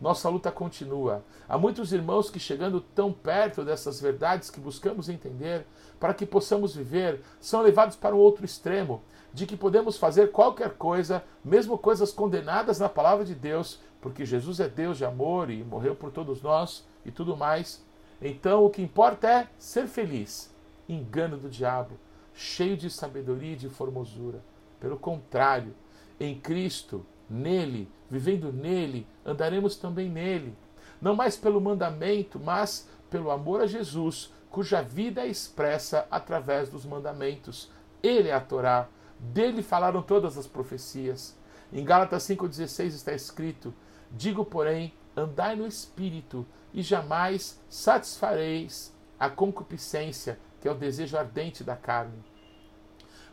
Nossa 0.00 0.28
luta 0.28 0.50
continua. 0.50 1.24
Há 1.48 1.56
muitos 1.56 1.92
irmãos 1.92 2.28
que, 2.28 2.40
chegando 2.40 2.80
tão 2.80 3.12
perto 3.12 3.64
dessas 3.64 4.00
verdades 4.00 4.50
que 4.50 4.58
buscamos 4.58 5.08
entender, 5.08 5.64
para 6.00 6.12
que 6.12 6.26
possamos 6.26 6.74
viver, 6.74 7.20
são 7.40 7.62
levados 7.62 7.94
para 7.94 8.14
um 8.14 8.18
outro 8.18 8.44
extremo, 8.44 9.02
de 9.32 9.46
que 9.46 9.56
podemos 9.56 9.96
fazer 9.96 10.32
qualquer 10.32 10.70
coisa, 10.70 11.22
mesmo 11.44 11.78
coisas 11.78 12.12
condenadas 12.12 12.80
na 12.80 12.88
palavra 12.88 13.24
de 13.24 13.34
Deus, 13.34 13.78
porque 14.00 14.26
Jesus 14.26 14.58
é 14.58 14.68
Deus 14.68 14.98
de 14.98 15.04
amor 15.04 15.50
e 15.50 15.62
morreu 15.62 15.94
por 15.94 16.10
todos 16.10 16.42
nós 16.42 16.84
e 17.06 17.12
tudo 17.12 17.36
mais. 17.36 17.84
Então 18.20 18.64
o 18.64 18.70
que 18.70 18.82
importa 18.82 19.28
é 19.28 19.48
ser 19.56 19.86
feliz. 19.86 20.51
Engano 20.94 21.36
do 21.36 21.48
diabo, 21.48 21.98
cheio 22.34 22.76
de 22.76 22.90
sabedoria 22.90 23.52
e 23.52 23.56
de 23.56 23.68
formosura. 23.68 24.42
Pelo 24.80 24.98
contrário, 24.98 25.74
em 26.18 26.38
Cristo, 26.38 27.04
nele, 27.28 27.88
vivendo 28.10 28.52
nele, 28.52 29.06
andaremos 29.24 29.76
também 29.76 30.08
nele. 30.08 30.56
Não 31.00 31.16
mais 31.16 31.36
pelo 31.36 31.60
mandamento, 31.60 32.38
mas 32.38 32.88
pelo 33.10 33.30
amor 33.30 33.60
a 33.60 33.66
Jesus, 33.66 34.32
cuja 34.50 34.82
vida 34.82 35.22
é 35.22 35.28
expressa 35.28 36.06
através 36.10 36.68
dos 36.68 36.84
mandamentos. 36.84 37.70
Ele 38.02 38.28
é 38.28 38.34
a 38.34 38.40
Torá, 38.40 38.88
dele 39.18 39.62
falaram 39.62 40.02
todas 40.02 40.36
as 40.36 40.46
profecias. 40.46 41.36
Em 41.72 41.84
Gálatas 41.84 42.24
5,16 42.24 42.86
está 42.86 43.12
escrito: 43.12 43.72
Digo, 44.10 44.44
porém, 44.44 44.92
andai 45.16 45.56
no 45.56 45.66
espírito, 45.66 46.46
e 46.74 46.82
jamais 46.82 47.60
satisfareis 47.68 48.92
a 49.18 49.28
concupiscência, 49.28 50.38
que 50.62 50.68
é 50.68 50.70
o 50.70 50.76
desejo 50.76 51.18
ardente 51.18 51.64
da 51.64 51.74
carne. 51.74 52.22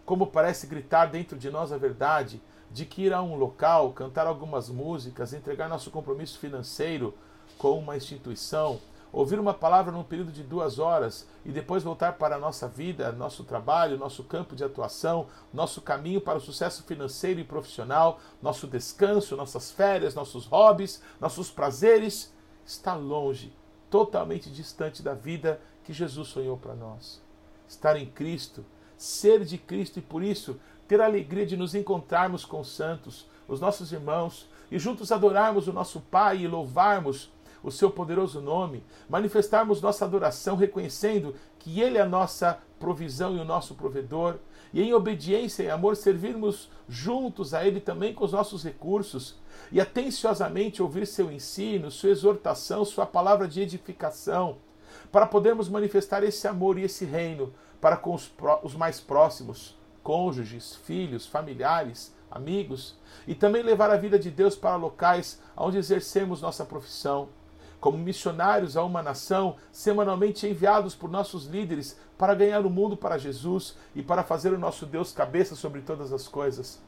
Como 0.04 0.26
parece 0.26 0.66
gritar 0.66 1.06
dentro 1.06 1.38
de 1.38 1.52
nós 1.52 1.72
a 1.72 1.78
verdade 1.78 2.42
de 2.72 2.86
que 2.86 3.04
ir 3.04 3.14
a 3.14 3.22
um 3.22 3.36
local, 3.36 3.94
cantar 3.94 4.26
algumas 4.26 4.68
músicas, 4.68 5.32
entregar 5.32 5.70
nosso 5.70 5.92
compromisso 5.92 6.40
financeiro 6.40 7.14
com 7.56 7.78
uma 7.78 7.96
instituição, 7.96 8.80
ouvir 9.14 9.40
uma 9.40 9.54
palavra 9.54 9.92
num 9.92 10.04
período 10.04 10.32
de 10.32 10.42
duas 10.42 10.80
horas 10.80 11.28
e 11.46 11.52
depois 11.52 11.84
voltar 11.84 12.14
para 12.14 12.36
a 12.36 12.40
nossa 12.40 12.68
vida, 12.68 13.12
nosso 13.12 13.44
trabalho, 13.44 13.98
nosso 13.98 14.24
campo 14.24 14.56
de 14.56 14.64
atuação, 14.64 15.28
nosso 15.54 15.82
caminho 15.82 16.20
para 16.20 16.40
o 16.40 16.42
sucesso 16.42 16.82
financeiro 16.84 17.40
e 17.40 17.44
profissional, 17.44 18.20
nosso 18.42 18.66
descanso, 18.66 19.36
nossas 19.36 19.72
férias, 19.72 20.16
nossos 20.16 20.48
hobbies, 20.48 21.00
nossos 21.22 21.52
prazeres, 21.52 22.34
está 22.66 22.96
longe, 22.96 23.54
totalmente 23.88 24.50
distante 24.50 25.04
da 25.04 25.14
vida 25.14 25.62
que 25.90 25.94
Jesus 25.94 26.28
sonhou 26.28 26.56
para 26.56 26.76
nós. 26.76 27.20
Estar 27.68 27.98
em 27.98 28.06
Cristo, 28.06 28.64
ser 28.96 29.44
de 29.44 29.58
Cristo 29.58 29.98
e 29.98 30.04
por 30.04 30.22
isso 30.22 30.60
ter 30.88 31.02
a 31.02 31.06
alegria 31.06 31.48
de 31.48 31.58
nos 31.58 31.74
encontrarmos 31.74 32.46
com 32.46 32.60
os 32.60 32.70
santos, 32.70 33.26
os 33.48 33.60
nossos 33.60 33.92
irmãos, 33.92 34.48
e 34.70 34.78
juntos 34.78 35.12
adorarmos 35.12 35.68
o 35.68 35.74
nosso 35.74 36.00
Pai 36.00 36.42
e 36.42 36.48
louvarmos 36.48 37.32
o 37.64 37.72
seu 37.72 37.90
poderoso 37.90 38.40
nome, 38.40 38.84
manifestarmos 39.10 39.82
nossa 39.82 40.06
adoração 40.06 40.56
reconhecendo 40.56 41.34
que 41.58 41.82
Ele 41.82 41.98
é 41.98 42.02
a 42.02 42.08
nossa 42.08 42.60
provisão 42.80 43.36
e 43.36 43.40
o 43.40 43.44
nosso 43.44 43.74
provedor, 43.74 44.36
e 44.72 44.84
em 44.84 44.94
obediência 44.94 45.64
e 45.64 45.72
amor 45.72 45.96
servirmos 45.96 46.70
juntos 46.88 47.52
a 47.52 47.66
Ele 47.66 47.80
também 47.80 48.14
com 48.14 48.26
os 48.26 48.34
nossos 48.34 48.64
recursos, 48.64 49.40
e 49.72 49.82
atenciosamente 49.82 50.84
ouvir 50.84 51.08
seu 51.08 51.32
ensino, 51.32 51.90
sua 51.90 52.12
exortação, 52.12 52.86
sua 52.86 53.08
palavra 53.08 53.48
de 53.48 53.60
edificação, 53.60 54.60
para 55.12 55.26
podermos 55.26 55.70
manifestar 55.70 56.24
esse 56.24 56.48
amor 56.48 56.78
e 56.78 56.84
esse 56.84 57.06
reino 57.06 57.54
para 57.80 57.98
com 57.98 58.14
os, 58.14 58.32
os 58.64 58.76
mais 58.76 59.00
próximos, 59.00 59.78
cônjuges, 60.04 60.76
filhos, 60.76 61.26
familiares, 61.26 62.14
amigos, 62.30 62.98
e 63.28 63.34
também 63.34 63.64
levar 63.64 63.90
a 63.90 63.98
vida 63.98 64.20
de 64.20 64.30
Deus 64.30 64.56
para 64.56 64.76
locais 64.76 65.42
onde 65.56 65.78
exercemos 65.78 66.42
nossa 66.42 66.66
profissão 66.66 67.30
como 67.80 67.98
missionários 67.98 68.76
a 68.76 68.84
uma 68.84 69.02
nação, 69.02 69.56
semanalmente 69.72 70.48
enviados 70.48 70.96
por 70.96 71.10
nossos 71.10 71.46
líderes 71.46 71.98
para 72.18 72.36
ganhar 72.36 72.66
o 72.66 72.70
mundo 72.70 72.98
para 72.98 73.18
Jesus 73.18 73.76
e 73.96 74.04
para 74.04 74.24
fazer 74.24 74.52
o 74.52 74.60
nosso 74.60 74.86
Deus 74.86 75.12
cabeça 75.12 75.56
sobre 75.56 75.82
todas 75.82 76.12
as 76.12 76.28
coisas. 76.28 76.82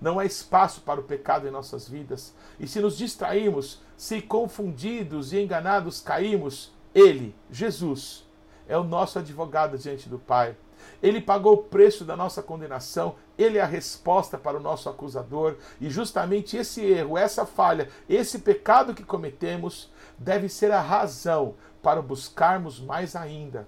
Não 0.00 0.18
há 0.18 0.24
espaço 0.24 0.82
para 0.82 1.00
o 1.00 1.04
pecado 1.04 1.48
em 1.48 1.50
nossas 1.50 1.88
vidas. 1.88 2.34
E 2.60 2.66
se 2.66 2.80
nos 2.80 2.98
distraímos, 2.98 3.80
se 3.96 4.20
confundidos 4.20 5.32
e 5.32 5.40
enganados 5.40 6.00
caímos, 6.00 6.72
Ele, 6.94 7.34
Jesus, 7.50 8.24
é 8.68 8.78
o 8.78 8.84
nosso 8.84 9.18
advogado 9.18 9.76
diante 9.76 10.08
do 10.08 10.18
Pai. 10.18 10.56
Ele 11.02 11.20
pagou 11.20 11.54
o 11.54 11.62
preço 11.62 12.04
da 12.04 12.16
nossa 12.16 12.42
condenação, 12.42 13.16
ele 13.36 13.58
é 13.58 13.60
a 13.60 13.66
resposta 13.66 14.38
para 14.38 14.56
o 14.56 14.62
nosso 14.62 14.88
acusador, 14.88 15.56
e 15.80 15.90
justamente 15.90 16.56
esse 16.56 16.82
erro, 16.84 17.18
essa 17.18 17.44
falha, 17.46 17.88
esse 18.08 18.38
pecado 18.38 18.94
que 18.94 19.02
cometemos, 19.02 19.90
deve 20.18 20.48
ser 20.48 20.70
a 20.72 20.80
razão 20.80 21.54
para 21.82 22.00
buscarmos 22.00 22.80
mais 22.80 23.16
ainda, 23.16 23.66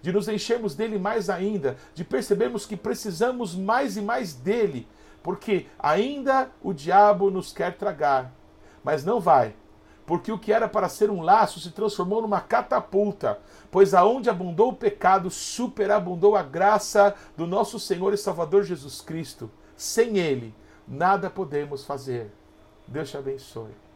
de 0.00 0.12
nos 0.12 0.28
enchermos 0.28 0.74
dele 0.74 0.98
mais 0.98 1.28
ainda, 1.28 1.76
de 1.94 2.04
percebermos 2.04 2.64
que 2.64 2.76
precisamos 2.76 3.54
mais 3.54 3.96
e 3.96 4.02
mais 4.02 4.34
dele, 4.34 4.86
porque 5.22 5.66
ainda 5.78 6.50
o 6.62 6.72
diabo 6.72 7.30
nos 7.30 7.52
quer 7.52 7.76
tragar, 7.76 8.32
mas 8.84 9.04
não 9.04 9.20
vai, 9.20 9.54
porque 10.08 10.32
o 10.32 10.38
que 10.38 10.50
era 10.50 10.66
para 10.66 10.88
ser 10.88 11.10
um 11.10 11.20
laço 11.20 11.60
se 11.60 11.70
transformou 11.70 12.22
numa 12.22 12.40
catapulta, 12.40 13.38
pois 13.70 13.92
aonde 13.92 14.30
abundou 14.30 14.70
o 14.70 14.74
pecado, 14.74 15.30
superabundou 15.30 16.34
a 16.34 16.42
graça 16.42 17.14
do 17.36 17.46
nosso 17.46 17.78
Senhor 17.78 18.14
e 18.14 18.16
Salvador 18.16 18.64
Jesus 18.64 19.02
Cristo. 19.02 19.50
Sem 19.76 20.16
ele, 20.16 20.54
nada 20.88 21.28
podemos 21.28 21.84
fazer. 21.84 22.32
Deus 22.86 23.10
te 23.10 23.18
abençoe. 23.18 23.87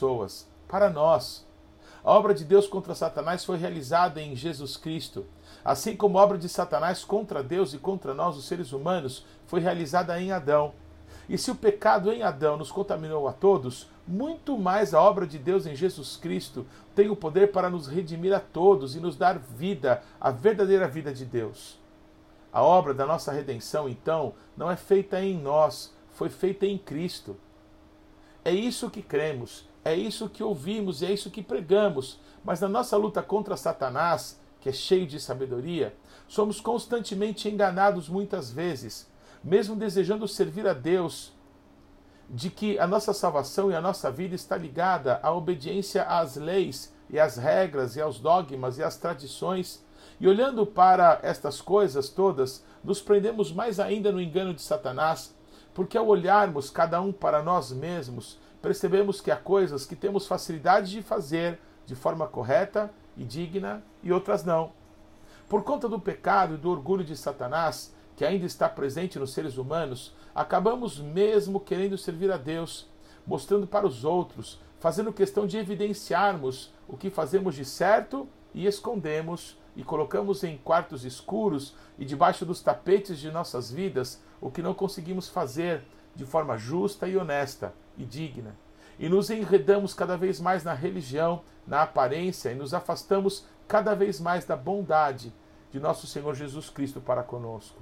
Pessoas, 0.00 0.48
para 0.66 0.88
nós. 0.88 1.46
A 2.02 2.10
obra 2.10 2.32
de 2.32 2.42
Deus 2.42 2.66
contra 2.66 2.94
Satanás 2.94 3.44
foi 3.44 3.58
realizada 3.58 4.22
em 4.22 4.34
Jesus 4.34 4.78
Cristo, 4.78 5.26
assim 5.62 5.94
como 5.94 6.18
a 6.18 6.22
obra 6.22 6.38
de 6.38 6.48
Satanás 6.48 7.04
contra 7.04 7.42
Deus 7.42 7.74
e 7.74 7.78
contra 7.78 8.14
nós, 8.14 8.34
os 8.34 8.46
seres 8.46 8.72
humanos, 8.72 9.26
foi 9.46 9.60
realizada 9.60 10.18
em 10.18 10.32
Adão. 10.32 10.72
E 11.28 11.36
se 11.36 11.50
o 11.50 11.54
pecado 11.54 12.10
em 12.10 12.22
Adão 12.22 12.56
nos 12.56 12.72
contaminou 12.72 13.28
a 13.28 13.32
todos, 13.34 13.90
muito 14.08 14.56
mais 14.56 14.94
a 14.94 15.02
obra 15.02 15.26
de 15.26 15.38
Deus 15.38 15.66
em 15.66 15.76
Jesus 15.76 16.16
Cristo 16.16 16.66
tem 16.94 17.10
o 17.10 17.14
poder 17.14 17.52
para 17.52 17.68
nos 17.68 17.86
redimir 17.86 18.34
a 18.34 18.40
todos 18.40 18.96
e 18.96 19.00
nos 19.00 19.16
dar 19.16 19.38
vida, 19.38 20.02
a 20.18 20.30
verdadeira 20.30 20.88
vida 20.88 21.12
de 21.12 21.26
Deus. 21.26 21.78
A 22.50 22.62
obra 22.62 22.94
da 22.94 23.04
nossa 23.04 23.30
redenção, 23.32 23.86
então, 23.86 24.32
não 24.56 24.70
é 24.70 24.76
feita 24.76 25.22
em 25.22 25.36
nós, 25.36 25.94
foi 26.10 26.30
feita 26.30 26.64
em 26.64 26.78
Cristo. 26.78 27.36
É 28.42 28.50
isso 28.50 28.90
que 28.90 29.02
cremos, 29.02 29.68
é 29.84 29.94
isso 29.94 30.28
que 30.28 30.42
ouvimos, 30.42 31.02
é 31.02 31.12
isso 31.12 31.30
que 31.30 31.42
pregamos. 31.42 32.20
Mas 32.44 32.60
na 32.60 32.68
nossa 32.68 32.96
luta 32.96 33.22
contra 33.22 33.56
Satanás, 33.56 34.40
que 34.60 34.68
é 34.68 34.72
cheio 34.72 35.06
de 35.06 35.18
sabedoria, 35.20 35.94
somos 36.28 36.60
constantemente 36.60 37.48
enganados 37.48 38.08
muitas 38.08 38.50
vezes, 38.50 39.10
mesmo 39.42 39.74
desejando 39.74 40.28
servir 40.28 40.66
a 40.66 40.72
Deus, 40.72 41.32
de 42.28 42.50
que 42.50 42.78
a 42.78 42.86
nossa 42.86 43.12
salvação 43.12 43.70
e 43.70 43.74
a 43.74 43.80
nossa 43.80 44.10
vida 44.10 44.34
está 44.34 44.56
ligada 44.56 45.18
à 45.22 45.32
obediência 45.32 46.04
às 46.04 46.36
leis 46.36 46.94
e 47.08 47.18
às 47.18 47.36
regras 47.36 47.96
e 47.96 48.00
aos 48.00 48.20
dogmas 48.20 48.78
e 48.78 48.84
às 48.84 48.96
tradições 48.96 49.84
e 50.20 50.28
olhando 50.28 50.66
para 50.66 51.18
estas 51.22 51.62
coisas 51.62 52.10
todas, 52.10 52.62
nos 52.84 53.00
prendemos 53.00 53.50
mais 53.50 53.80
ainda 53.80 54.12
no 54.12 54.20
engano 54.20 54.52
de 54.52 54.60
Satanás, 54.60 55.34
porque 55.74 55.96
ao 55.96 56.06
olharmos 56.06 56.68
cada 56.68 57.00
um 57.00 57.10
para 57.10 57.42
nós 57.42 57.72
mesmos, 57.72 58.38
percebemos 58.60 59.20
que 59.20 59.30
há 59.30 59.36
coisas 59.36 59.86
que 59.86 59.96
temos 59.96 60.26
facilidade 60.26 60.90
de 60.90 61.02
fazer 61.02 61.58
de 61.86 61.94
forma 61.94 62.26
correta 62.26 62.90
e 63.16 63.24
digna 63.24 63.82
e 64.02 64.12
outras 64.12 64.44
não. 64.44 64.72
Por 65.48 65.64
conta 65.64 65.88
do 65.88 65.98
pecado 65.98 66.54
e 66.54 66.58
do 66.58 66.70
orgulho 66.70 67.04
de 67.04 67.16
Satanás, 67.16 67.94
que 68.16 68.24
ainda 68.24 68.46
está 68.46 68.68
presente 68.68 69.18
nos 69.18 69.32
seres 69.32 69.56
humanos, 69.56 70.14
acabamos 70.34 70.98
mesmo 71.00 71.58
querendo 71.58 71.98
servir 71.98 72.30
a 72.30 72.36
Deus, 72.36 72.88
mostrando 73.26 73.66
para 73.66 73.86
os 73.86 74.04
outros, 74.04 74.60
fazendo 74.78 75.12
questão 75.12 75.46
de 75.46 75.56
evidenciarmos 75.56 76.72
o 76.86 76.96
que 76.96 77.10
fazemos 77.10 77.54
de 77.54 77.64
certo 77.64 78.28
e 78.54 78.66
escondemos 78.66 79.58
e 79.74 79.82
colocamos 79.82 80.44
em 80.44 80.58
quartos 80.58 81.04
escuros 81.04 81.74
e 81.98 82.04
debaixo 82.04 82.44
dos 82.44 82.60
tapetes 82.60 83.18
de 83.18 83.30
nossas 83.30 83.70
vidas 83.70 84.22
o 84.40 84.50
que 84.50 84.62
não 84.62 84.74
conseguimos 84.74 85.28
fazer 85.28 85.82
de 86.14 86.24
forma 86.24 86.56
justa 86.56 87.08
e 87.08 87.16
honesta 87.16 87.72
e 88.00 88.04
digna. 88.04 88.56
E 88.98 89.08
nos 89.08 89.30
enredamos 89.30 89.94
cada 89.94 90.16
vez 90.16 90.40
mais 90.40 90.64
na 90.64 90.74
religião, 90.74 91.42
na 91.66 91.82
aparência 91.82 92.50
e 92.50 92.54
nos 92.54 92.74
afastamos 92.74 93.46
cada 93.66 93.94
vez 93.94 94.20
mais 94.20 94.44
da 94.44 94.56
bondade 94.56 95.32
de 95.70 95.78
nosso 95.78 96.06
Senhor 96.06 96.34
Jesus 96.34 96.68
Cristo 96.68 97.00
para 97.00 97.22
conosco. 97.22 97.78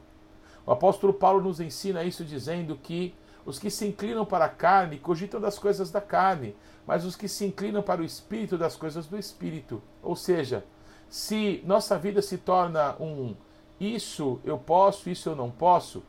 O 0.67 0.73
apóstolo 0.73 1.15
Paulo 1.15 1.43
nos 1.43 1.61
ensina 1.61 2.05
isso 2.05 2.25
dizendo 2.25 2.77
que 2.77 3.15
os 3.47 3.59
que 3.59 3.71
se 3.71 3.87
inclinam 3.87 4.27
para 4.27 4.45
a 4.45 4.51
carne 4.51 4.99
cogitam 4.99 5.41
das 5.41 5.59
coisas 5.59 5.91
da 5.91 6.01
carne, 6.01 6.55
mas 6.87 7.05
os 7.05 7.17
que 7.17 7.27
se 7.27 7.47
inclinam 7.47 7.83
para 7.83 8.03
o 8.03 8.05
espírito 8.05 8.59
das 8.59 8.77
coisas 8.77 9.07
do 9.07 9.19
espírito. 9.19 9.83
Ou 10.03 10.15
seja, 10.15 10.65
se 11.09 11.63
nossa 11.65 11.99
vida 11.99 12.21
se 12.21 12.37
torna 12.37 12.95
um 13.01 13.35
isso 13.81 14.41
eu 14.45 14.59
posso, 14.59 15.09
isso 15.09 15.29
eu 15.29 15.37
não 15.37 15.51
posso, 15.51 16.03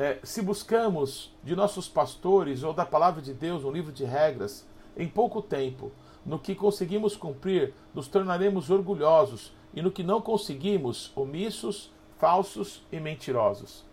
é, 0.00 0.18
se 0.22 0.40
buscamos 0.40 1.30
de 1.44 1.54
nossos 1.54 1.86
pastores 1.86 2.62
ou 2.62 2.72
da 2.72 2.86
palavra 2.86 3.20
de 3.20 3.34
Deus 3.34 3.64
um 3.64 3.70
livro 3.70 3.92
de 3.92 4.02
regras, 4.02 4.66
em 4.96 5.06
pouco 5.06 5.42
tempo, 5.42 5.92
no 6.24 6.38
que 6.38 6.54
conseguimos 6.54 7.18
cumprir, 7.18 7.74
nos 7.92 8.08
tornaremos 8.08 8.70
orgulhosos 8.70 9.52
e 9.74 9.82
no 9.82 9.90
que 9.90 10.02
não 10.02 10.22
conseguimos, 10.22 11.12
omissos, 11.14 11.92
falsos 12.16 12.82
e 12.90 12.98
mentirosos. 12.98 13.84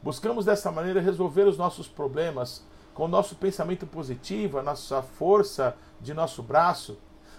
Buscamos 0.00 0.44
dessa 0.44 0.70
maneira 0.70 1.00
resolver 1.00 1.48
os 1.48 1.58
nossos 1.58 1.88
problemas 1.88 2.64
com 2.94 3.08
nosso 3.08 3.34
pensamento 3.34 3.84
positivo, 3.84 4.58
a 4.58 4.62
nossa 4.62 5.02
força 5.02 5.76
de 6.00 6.14
nosso 6.14 6.40
braço, 6.40 6.96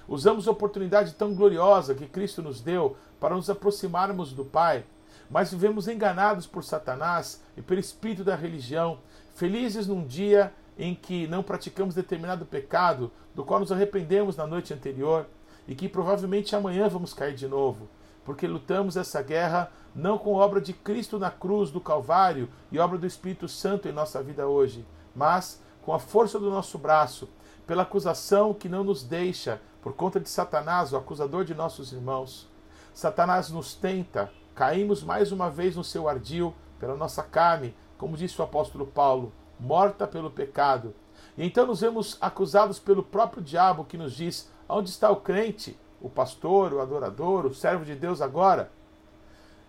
Usamos 0.10 0.48
a 0.48 0.52
oportunidade 0.52 1.14
tão 1.14 1.36
gloriosa 1.36 1.94
que 1.94 2.08
Cristo 2.08 2.42
nos 2.42 2.60
deu 2.60 2.98
para 3.20 3.36
nos 3.36 3.48
aproximarmos 3.48 4.34
do 4.34 4.44
Pai, 4.44 4.84
mas 5.30 5.52
vivemos 5.52 5.88
enganados 5.88 6.48
por 6.48 6.64
Satanás 6.64 7.42
e 7.56 7.62
pelo 7.62 7.80
espírito 7.80 8.24
da 8.24 8.36
religião, 8.36 9.00
felizes 9.36 9.88
num 9.88 10.06
dia 10.06 10.54
em 10.78 10.96
que 10.96 11.28
não 11.28 11.44
praticamos 11.44 11.94
determinado 11.94 12.46
pecado, 12.46 13.12
do 13.36 13.44
qual 13.44 13.60
nos 13.60 13.72
arrependemos 13.72 14.36
na 14.36 14.48
noite 14.48 14.74
anterior 14.74 15.28
e 15.68 15.76
que 15.76 15.88
provavelmente 15.88 16.56
amanhã 16.56 16.88
vamos 16.90 17.14
cair 17.14 17.36
de 17.36 17.48
novo, 17.48 17.88
porque 18.26 18.48
lutamos 18.48 18.98
essa 18.98 19.22
guerra 19.22 19.72
não 19.94 20.18
com 20.18 20.34
obra 20.34 20.62
de 20.62 20.74
Cristo 20.74 21.20
na 21.20 21.30
cruz 21.30 21.72
do 21.72 21.82
Calvário 21.82 22.50
e 22.72 22.80
obra 22.80 22.98
do 22.98 23.06
Espírito 23.06 23.48
Santo 23.48 23.88
em 23.88 23.92
nossa 23.92 24.22
vida 24.24 24.48
hoje, 24.48 24.86
mas 25.16 25.62
com 25.82 25.94
a 25.94 26.00
força 26.00 26.40
do 26.40 26.50
nosso 26.50 26.78
braço, 26.78 27.30
pela 27.66 27.84
acusação 27.84 28.54
que 28.54 28.70
não 28.70 28.84
nos 28.84 29.04
deixa 29.04 29.62
por 29.82 29.94
conta 29.94 30.20
de 30.20 30.30
Satanás, 30.30 30.92
o 30.92 30.98
acusador 30.98 31.44
de 31.44 31.54
nossos 31.54 31.92
irmãos. 31.94 32.48
Satanás 32.94 33.50
nos 33.50 33.74
tenta, 33.74 34.32
caímos 34.60 35.02
mais 35.02 35.32
uma 35.32 35.50
vez 35.50 35.78
no 35.78 35.86
seu 35.86 36.10
ardil, 36.10 36.54
pela 36.82 36.94
nossa 36.94 37.24
carne, 37.24 37.74
como 37.98 38.18
disse 38.18 38.42
o 38.42 38.44
apóstolo 38.44 38.86
Paulo, 38.86 39.32
morta 39.58 40.06
pelo 40.06 40.30
pecado. 40.30 40.94
E 41.38 41.46
então 41.46 41.66
nos 41.66 41.80
vemos 41.80 42.18
acusados 42.20 42.78
pelo 42.78 43.02
próprio 43.02 43.42
diabo 43.42 43.86
que 43.86 43.98
nos 43.98 44.14
diz: 44.14 44.52
onde 44.68 44.90
está 44.90 45.10
o 45.10 45.22
crente, 45.22 45.80
o 46.02 46.10
pastor, 46.10 46.74
o 46.74 46.82
adorador, 46.82 47.46
o 47.46 47.54
servo 47.54 47.86
de 47.86 47.96
Deus 47.96 48.20
agora? 48.20 48.70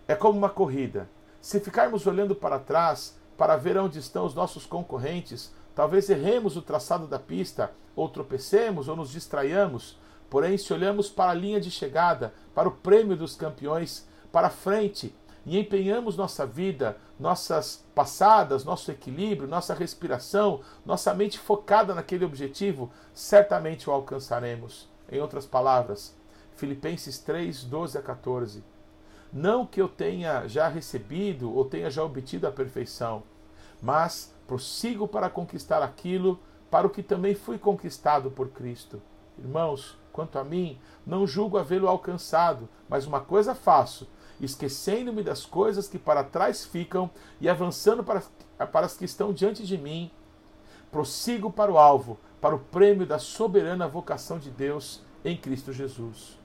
É 0.09 0.13
como 0.13 0.37
uma 0.37 0.49
corrida. 0.49 1.09
Se 1.39 1.61
ficarmos 1.61 2.05
olhando 2.05 2.35
para 2.35 2.59
trás 2.59 3.17
para 3.37 3.55
ver 3.55 3.77
onde 3.77 3.97
estão 3.97 4.25
os 4.25 4.35
nossos 4.35 4.65
concorrentes, 4.65 5.55
talvez 5.73 6.09
erremos 6.09 6.57
o 6.57 6.61
traçado 6.61 7.07
da 7.07 7.17
pista, 7.17 7.71
ou 7.95 8.09
tropecemos, 8.09 8.89
ou 8.89 8.97
nos 8.97 9.09
distraiamos, 9.09 9.97
Porém, 10.31 10.57
se 10.57 10.71
olhamos 10.71 11.09
para 11.09 11.31
a 11.31 11.35
linha 11.35 11.59
de 11.59 11.69
chegada, 11.69 12.33
para 12.55 12.69
o 12.69 12.71
prêmio 12.71 13.17
dos 13.17 13.35
campeões, 13.35 14.07
para 14.31 14.49
frente, 14.49 15.13
e 15.45 15.57
empenhamos 15.57 16.15
nossa 16.15 16.45
vida, 16.45 16.97
nossas 17.19 17.83
passadas, 17.95 18.63
nosso 18.63 18.91
equilíbrio, 18.91 19.49
nossa 19.49 19.73
respiração, 19.73 20.61
nossa 20.85 21.13
mente 21.13 21.39
focada 21.39 21.95
naquele 21.95 22.25
objetivo, 22.25 22.91
certamente 23.13 23.89
o 23.89 23.93
alcançaremos. 23.93 24.87
Em 25.11 25.19
outras 25.19 25.45
palavras, 25.45 26.15
Filipenses 26.55 27.17
3, 27.19 27.63
12 27.63 27.97
a 27.97 28.01
14. 28.01 28.63
Não 29.33 29.65
que 29.65 29.81
eu 29.81 29.89
tenha 29.89 30.47
já 30.47 30.67
recebido 30.67 31.53
ou 31.53 31.65
tenha 31.65 31.89
já 31.89 32.03
obtido 32.03 32.47
a 32.47 32.51
perfeição, 32.51 33.23
mas 33.81 34.33
prossigo 34.45 35.07
para 35.07 35.29
conquistar 35.29 35.81
aquilo 35.81 36.39
para 36.69 36.85
o 36.85 36.89
que 36.89 37.01
também 37.01 37.33
fui 37.33 37.57
conquistado 37.57 38.29
por 38.29 38.49
Cristo. 38.49 39.01
Irmãos, 39.39 39.97
Quanto 40.11 40.37
a 40.37 40.43
mim, 40.43 40.77
não 41.05 41.25
julgo 41.25 41.57
havê-lo 41.57 41.87
alcançado, 41.87 42.67
mas 42.87 43.05
uma 43.05 43.21
coisa 43.21 43.55
faço, 43.55 44.09
esquecendo-me 44.45 45.23
das 45.23 45.45
coisas 45.45 45.87
que 45.87 45.99
para 45.99 46.23
trás 46.23 46.65
ficam 46.65 47.09
e 47.39 47.47
avançando 47.47 48.03
para, 48.03 48.23
para 48.67 48.85
as 48.85 48.97
que 48.97 49.05
estão 49.05 49.31
diante 49.31 49.65
de 49.65 49.77
mim, 49.77 50.11
prossigo 50.91 51.51
para 51.51 51.71
o 51.71 51.77
alvo, 51.77 52.19
para 52.41 52.55
o 52.55 52.59
prêmio 52.59 53.05
da 53.05 53.19
soberana 53.19 53.87
vocação 53.87 54.39
de 54.39 54.49
Deus 54.49 55.01
em 55.23 55.37
Cristo 55.37 55.71
Jesus. 55.71 56.39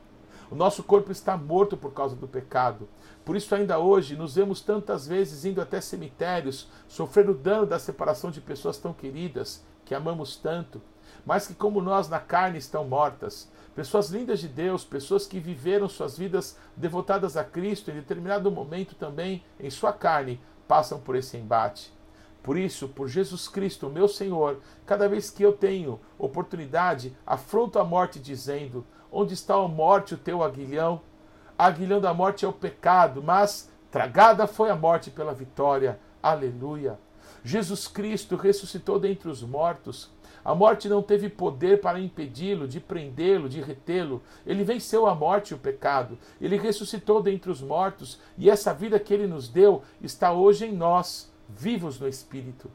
O 0.50 0.54
nosso 0.54 0.82
corpo 0.82 1.10
está 1.10 1.36
morto 1.36 1.76
por 1.76 1.92
causa 1.92 2.14
do 2.14 2.28
pecado. 2.28 2.88
Por 3.24 3.34
isso, 3.34 3.52
ainda 3.54 3.80
hoje, 3.80 4.14
nos 4.14 4.36
vemos 4.36 4.60
tantas 4.60 5.06
vezes 5.06 5.44
indo 5.44 5.60
até 5.60 5.80
cemitérios, 5.80 6.68
sofrendo 6.86 7.32
o 7.32 7.36
dano 7.36 7.66
da 7.66 7.78
separação 7.78 8.30
de 8.30 8.40
pessoas 8.40 8.78
tão 8.78 8.92
queridas, 8.92 9.64
que 9.84 9.94
amamos 9.94 10.36
tanto, 10.36 10.80
mas 11.24 11.48
que, 11.48 11.54
como 11.54 11.80
nós 11.80 12.08
na 12.08 12.20
carne, 12.20 12.58
estão 12.58 12.84
mortas. 12.84 13.50
Pessoas 13.76 14.08
lindas 14.08 14.40
de 14.40 14.48
Deus, 14.48 14.86
pessoas 14.86 15.26
que 15.26 15.38
viveram 15.38 15.86
suas 15.86 16.16
vidas 16.16 16.56
devotadas 16.74 17.36
a 17.36 17.44
Cristo, 17.44 17.90
em 17.90 17.94
determinado 17.94 18.50
momento 18.50 18.94
também, 18.94 19.44
em 19.60 19.68
sua 19.68 19.92
carne, 19.92 20.40
passam 20.66 20.98
por 20.98 21.14
esse 21.14 21.36
embate. 21.36 21.92
Por 22.42 22.56
isso, 22.56 22.88
por 22.88 23.06
Jesus 23.06 23.48
Cristo, 23.48 23.90
meu 23.90 24.08
Senhor, 24.08 24.60
cada 24.86 25.06
vez 25.06 25.28
que 25.28 25.42
eu 25.42 25.52
tenho 25.52 26.00
oportunidade, 26.18 27.14
afronto 27.26 27.78
a 27.78 27.84
morte 27.84 28.18
dizendo: 28.18 28.82
Onde 29.12 29.34
está 29.34 29.54
a 29.54 29.68
morte, 29.68 30.14
o 30.14 30.18
teu 30.18 30.42
aguilhão? 30.42 31.02
A 31.58 31.66
aguilhão 31.66 32.00
da 32.00 32.14
morte 32.14 32.46
é 32.46 32.48
o 32.48 32.54
pecado, 32.54 33.22
mas 33.22 33.70
tragada 33.90 34.46
foi 34.46 34.70
a 34.70 34.74
morte 34.74 35.10
pela 35.10 35.34
vitória. 35.34 36.00
Aleluia. 36.22 36.98
Jesus 37.44 37.86
Cristo 37.86 38.36
ressuscitou 38.36 38.98
dentre 38.98 39.28
os 39.28 39.42
mortos. 39.42 40.10
A 40.46 40.54
morte 40.54 40.88
não 40.88 41.02
teve 41.02 41.28
poder 41.28 41.80
para 41.80 41.98
impedi-lo, 41.98 42.68
de 42.68 42.78
prendê-lo, 42.78 43.48
de 43.48 43.60
retê-lo. 43.60 44.22
Ele 44.46 44.62
venceu 44.62 45.06
a 45.06 45.14
morte 45.14 45.50
e 45.50 45.54
o 45.54 45.58
pecado. 45.58 46.16
Ele 46.40 46.56
ressuscitou 46.56 47.20
dentre 47.20 47.50
os 47.50 47.60
mortos 47.60 48.20
e 48.38 48.48
essa 48.48 48.72
vida 48.72 49.00
que 49.00 49.12
ele 49.12 49.26
nos 49.26 49.48
deu 49.48 49.82
está 50.00 50.32
hoje 50.32 50.66
em 50.66 50.72
nós, 50.72 51.32
vivos 51.48 51.98
no 51.98 52.06
Espírito. 52.06 52.70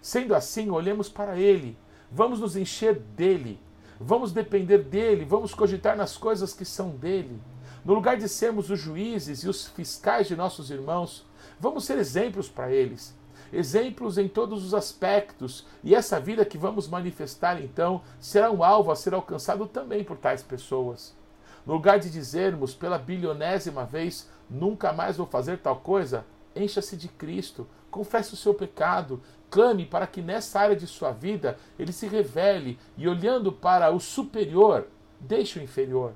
Sendo 0.00 0.32
assim, 0.34 0.70
olhemos 0.70 1.08
para 1.08 1.36
ele, 1.36 1.76
Vamos 2.10 2.40
nos 2.40 2.56
encher 2.56 2.94
dele. 2.94 3.58
Vamos 3.98 4.32
depender 4.32 4.78
dele. 4.78 5.24
Vamos 5.24 5.54
cogitar 5.54 5.96
nas 5.96 6.16
coisas 6.16 6.52
que 6.52 6.64
são 6.64 6.90
dele. 6.90 7.40
No 7.84 7.94
lugar 7.94 8.16
de 8.16 8.28
sermos 8.28 8.70
os 8.70 8.80
juízes 8.80 9.40
e 9.40 9.48
os 9.48 9.66
fiscais 9.66 10.26
de 10.26 10.36
nossos 10.36 10.70
irmãos, 10.70 11.24
vamos 11.58 11.84
ser 11.84 11.98
exemplos 11.98 12.48
para 12.48 12.72
eles. 12.72 13.14
Exemplos 13.52 14.18
em 14.18 14.28
todos 14.28 14.64
os 14.64 14.74
aspectos, 14.74 15.66
e 15.82 15.94
essa 15.94 16.18
vida 16.18 16.44
que 16.44 16.58
vamos 16.58 16.88
manifestar 16.88 17.62
então 17.62 18.02
será 18.18 18.50
um 18.50 18.64
alvo 18.64 18.90
a 18.90 18.96
ser 18.96 19.14
alcançado 19.14 19.66
também 19.66 20.02
por 20.04 20.16
tais 20.16 20.42
pessoas. 20.42 21.14
No 21.64 21.74
lugar 21.74 21.98
de 21.98 22.10
dizermos 22.10 22.74
pela 22.74 22.98
bilionésima 22.98 23.84
vez, 23.84 24.30
nunca 24.48 24.92
mais 24.92 25.16
vou 25.16 25.26
fazer 25.26 25.58
tal 25.58 25.76
coisa, 25.76 26.24
encha-se 26.54 26.96
de 26.96 27.08
Cristo, 27.08 27.66
confesse 27.90 28.34
o 28.34 28.36
seu 28.36 28.54
pecado, 28.54 29.20
clame 29.50 29.84
para 29.86 30.06
que 30.06 30.22
nessa 30.22 30.60
área 30.60 30.76
de 30.76 30.86
sua 30.86 31.12
vida 31.12 31.56
ele 31.78 31.92
se 31.92 32.06
revele 32.06 32.78
e, 32.96 33.08
olhando 33.08 33.50
para 33.52 33.90
o 33.90 33.98
superior, 33.98 34.86
deixe 35.20 35.58
o 35.58 35.62
inferior. 35.62 36.12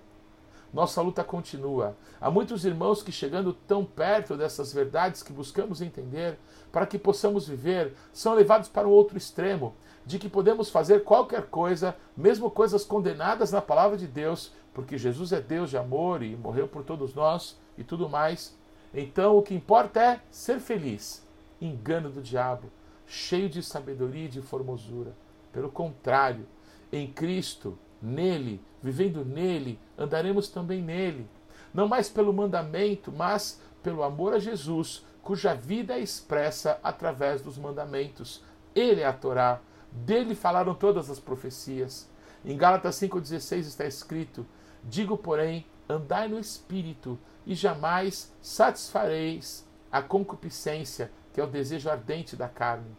Nossa 0.72 1.02
luta 1.02 1.24
continua. 1.24 1.96
Há 2.20 2.30
muitos 2.30 2.64
irmãos 2.64 3.02
que, 3.02 3.10
chegando 3.10 3.52
tão 3.52 3.84
perto 3.84 4.36
dessas 4.36 4.72
verdades 4.72 5.22
que 5.22 5.32
buscamos 5.32 5.82
entender, 5.82 6.38
para 6.70 6.86
que 6.86 6.98
possamos 6.98 7.48
viver, 7.48 7.94
são 8.12 8.34
levados 8.34 8.68
para 8.68 8.86
um 8.86 8.92
outro 8.92 9.18
extremo, 9.18 9.74
de 10.06 10.18
que 10.18 10.28
podemos 10.28 10.70
fazer 10.70 11.02
qualquer 11.02 11.46
coisa, 11.46 11.96
mesmo 12.16 12.50
coisas 12.50 12.84
condenadas 12.84 13.50
na 13.50 13.60
palavra 13.60 13.96
de 13.96 14.06
Deus, 14.06 14.52
porque 14.72 14.96
Jesus 14.96 15.32
é 15.32 15.40
Deus 15.40 15.70
de 15.70 15.76
amor 15.76 16.22
e 16.22 16.36
morreu 16.36 16.68
por 16.68 16.84
todos 16.84 17.14
nós 17.14 17.58
e 17.76 17.82
tudo 17.82 18.08
mais. 18.08 18.56
Então 18.94 19.36
o 19.36 19.42
que 19.42 19.54
importa 19.54 20.00
é 20.00 20.20
ser 20.30 20.60
feliz. 20.60 21.26
Engano 21.60 22.10
do 22.10 22.22
diabo, 22.22 22.70
cheio 23.06 23.48
de 23.48 23.62
sabedoria 23.62 24.26
e 24.26 24.28
de 24.28 24.40
formosura. 24.40 25.12
Pelo 25.52 25.70
contrário, 25.70 26.46
em 26.92 27.06
Cristo, 27.06 27.76
nele, 28.02 28.60
vivendo 28.82 29.24
nele, 29.24 29.78
andaremos 29.96 30.48
também 30.48 30.82
nele. 30.82 31.28
Não 31.72 31.88
mais 31.88 32.08
pelo 32.08 32.32
mandamento, 32.32 33.12
mas 33.12 33.60
pelo 33.82 34.02
amor 34.02 34.34
a 34.34 34.38
Jesus, 34.38 35.04
cuja 35.22 35.54
vida 35.54 35.94
é 35.94 36.00
expressa 36.00 36.78
através 36.82 37.42
dos 37.42 37.56
mandamentos. 37.56 38.42
Ele 38.74 39.00
é 39.00 39.06
a 39.06 39.12
Torá, 39.12 39.60
dele 39.92 40.34
falaram 40.34 40.74
todas 40.74 41.10
as 41.10 41.18
profecias. 41.18 42.08
Em 42.44 42.56
Gálatas 42.56 42.96
5,16 42.96 43.58
está 43.60 43.84
escrito: 43.84 44.46
Digo, 44.82 45.16
porém, 45.16 45.66
andai 45.88 46.28
no 46.28 46.38
espírito, 46.38 47.18
e 47.46 47.54
jamais 47.54 48.32
satisfareis 48.40 49.66
a 49.90 50.00
concupiscência, 50.00 51.10
que 51.32 51.40
é 51.40 51.44
o 51.44 51.48
desejo 51.48 51.90
ardente 51.90 52.36
da 52.36 52.48
carne. 52.48 52.96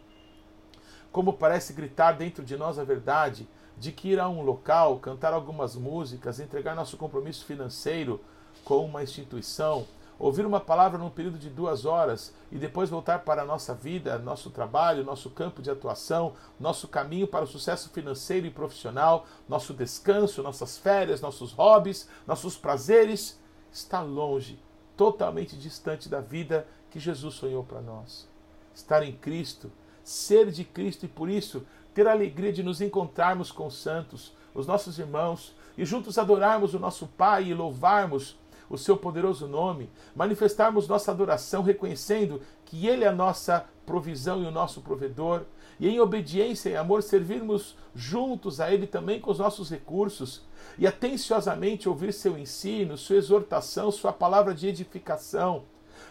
Como 1.11 1.33
parece 1.33 1.73
gritar 1.73 2.13
dentro 2.13 2.43
de 2.43 2.57
nós 2.57 2.79
a 2.79 2.83
verdade 2.83 3.47
de 3.77 3.91
que 3.91 4.10
ir 4.10 4.19
a 4.19 4.29
um 4.29 4.41
local, 4.41 4.99
cantar 4.99 5.34
algumas 5.34 5.75
músicas, 5.75 6.39
entregar 6.39 6.75
nosso 6.75 6.97
compromisso 6.97 7.45
financeiro 7.45 8.21
com 8.63 8.86
uma 8.86 9.03
instituição, 9.03 9.86
ouvir 10.21 10.45
uma 10.45 10.60
palavra 10.60 10.99
num 10.99 11.10
período 11.10 11.39
de 11.39 11.49
duas 11.49 11.84
horas 11.84 12.31
e 12.51 12.57
depois 12.57 12.91
voltar 12.91 13.19
para 13.23 13.41
a 13.41 13.45
nossa 13.45 13.73
vida, 13.73 14.19
nosso 14.19 14.51
trabalho, 14.51 15.03
nosso 15.03 15.31
campo 15.31 15.63
de 15.63 15.71
atuação, 15.71 16.34
nosso 16.60 16.88
caminho 16.88 17.27
para 17.27 17.43
o 17.43 17.47
sucesso 17.47 17.89
financeiro 17.89 18.45
e 18.45 18.51
profissional, 18.51 19.25
nosso 19.49 19.73
descanso, 19.73 20.43
nossas 20.43 20.77
férias, 20.77 21.21
nossos 21.21 21.51
hobbies, 21.53 22.07
nossos 22.27 22.55
prazeres, 22.55 23.39
está 23.71 23.99
longe, 24.01 24.60
totalmente 24.95 25.57
distante 25.57 26.07
da 26.07 26.21
vida 26.21 26.67
que 26.91 26.99
Jesus 26.99 27.34
sonhou 27.34 27.63
para 27.63 27.81
nós. 27.81 28.29
Estar 28.75 29.01
em 29.01 29.13
Cristo, 29.13 29.71
ser 30.03 30.51
de 30.51 30.63
Cristo 30.63 31.05
e 31.05 31.10
por 31.10 31.29
isso 31.29 31.65
ter 31.93 32.08
a 32.08 32.12
alegria 32.12 32.51
de 32.51 32.63
nos 32.63 32.82
encontrarmos 32.82 33.51
com 33.51 33.67
os 33.67 33.77
santos, 33.77 34.34
os 34.54 34.67
nossos 34.67 34.99
irmãos, 34.99 35.56
e 35.77 35.86
juntos 35.86 36.17
adorarmos 36.17 36.73
o 36.73 36.80
nosso 36.80 37.08
Pai 37.08 37.45
e 37.45 37.54
louvarmos 37.54 38.38
o 38.69 38.77
seu 38.77 38.95
poderoso 38.95 39.47
nome, 39.47 39.89
manifestarmos 40.15 40.88
nossa 40.88 41.12
adoração 41.12 41.62
reconhecendo 41.62 42.41
que 42.63 42.88
Ele 42.88 43.04
é 43.04 43.08
a 43.08 43.12
nossa 43.13 43.65
provisão 43.86 44.41
e 44.41 44.45
o 44.45 44.51
nosso 44.51 44.82
provedor, 44.82 45.43
e 45.77 45.89
em 45.89 45.99
obediência 45.99 46.69
e 46.69 46.77
amor 46.77 47.04
servirmos 47.04 47.75
juntos 47.93 48.62
a 48.62 48.71
Ele 48.71 48.88
também 48.88 49.19
com 49.19 49.30
os 49.30 49.39
nossos 49.39 49.69
recursos, 49.69 50.43
e 50.77 50.88
atenciosamente 50.88 51.89
ouvir 51.89 52.13
seu 52.13 52.38
ensino, 52.38 52.97
sua 52.97 53.17
exortação, 53.17 53.91
sua 53.91 54.13
palavra 54.13 54.54
de 54.54 54.67
edificação, 54.67 55.63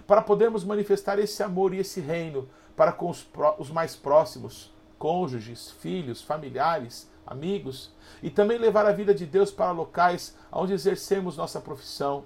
para 0.06 0.20
podermos 0.20 0.64
manifestar 0.64 1.18
esse 1.18 1.42
amor 1.42 1.72
e 1.72 1.78
esse 1.78 2.00
reino 2.00 2.48
para 2.76 2.92
com 2.92 3.08
os, 3.08 3.26
os 3.58 3.70
mais 3.70 3.96
próximos, 3.96 4.72
cônjuges, 5.00 5.70
filhos, 5.70 6.20
familiares, 6.20 7.10
amigos, 7.26 7.90
e 8.22 8.28
também 8.28 8.58
levar 8.58 8.84
a 8.84 8.92
vida 8.92 9.14
de 9.14 9.24
Deus 9.24 9.50
para 9.50 9.72
locais 9.72 10.36
onde 10.52 10.74
exercemos 10.74 11.36
nossa 11.36 11.60
profissão 11.60 12.24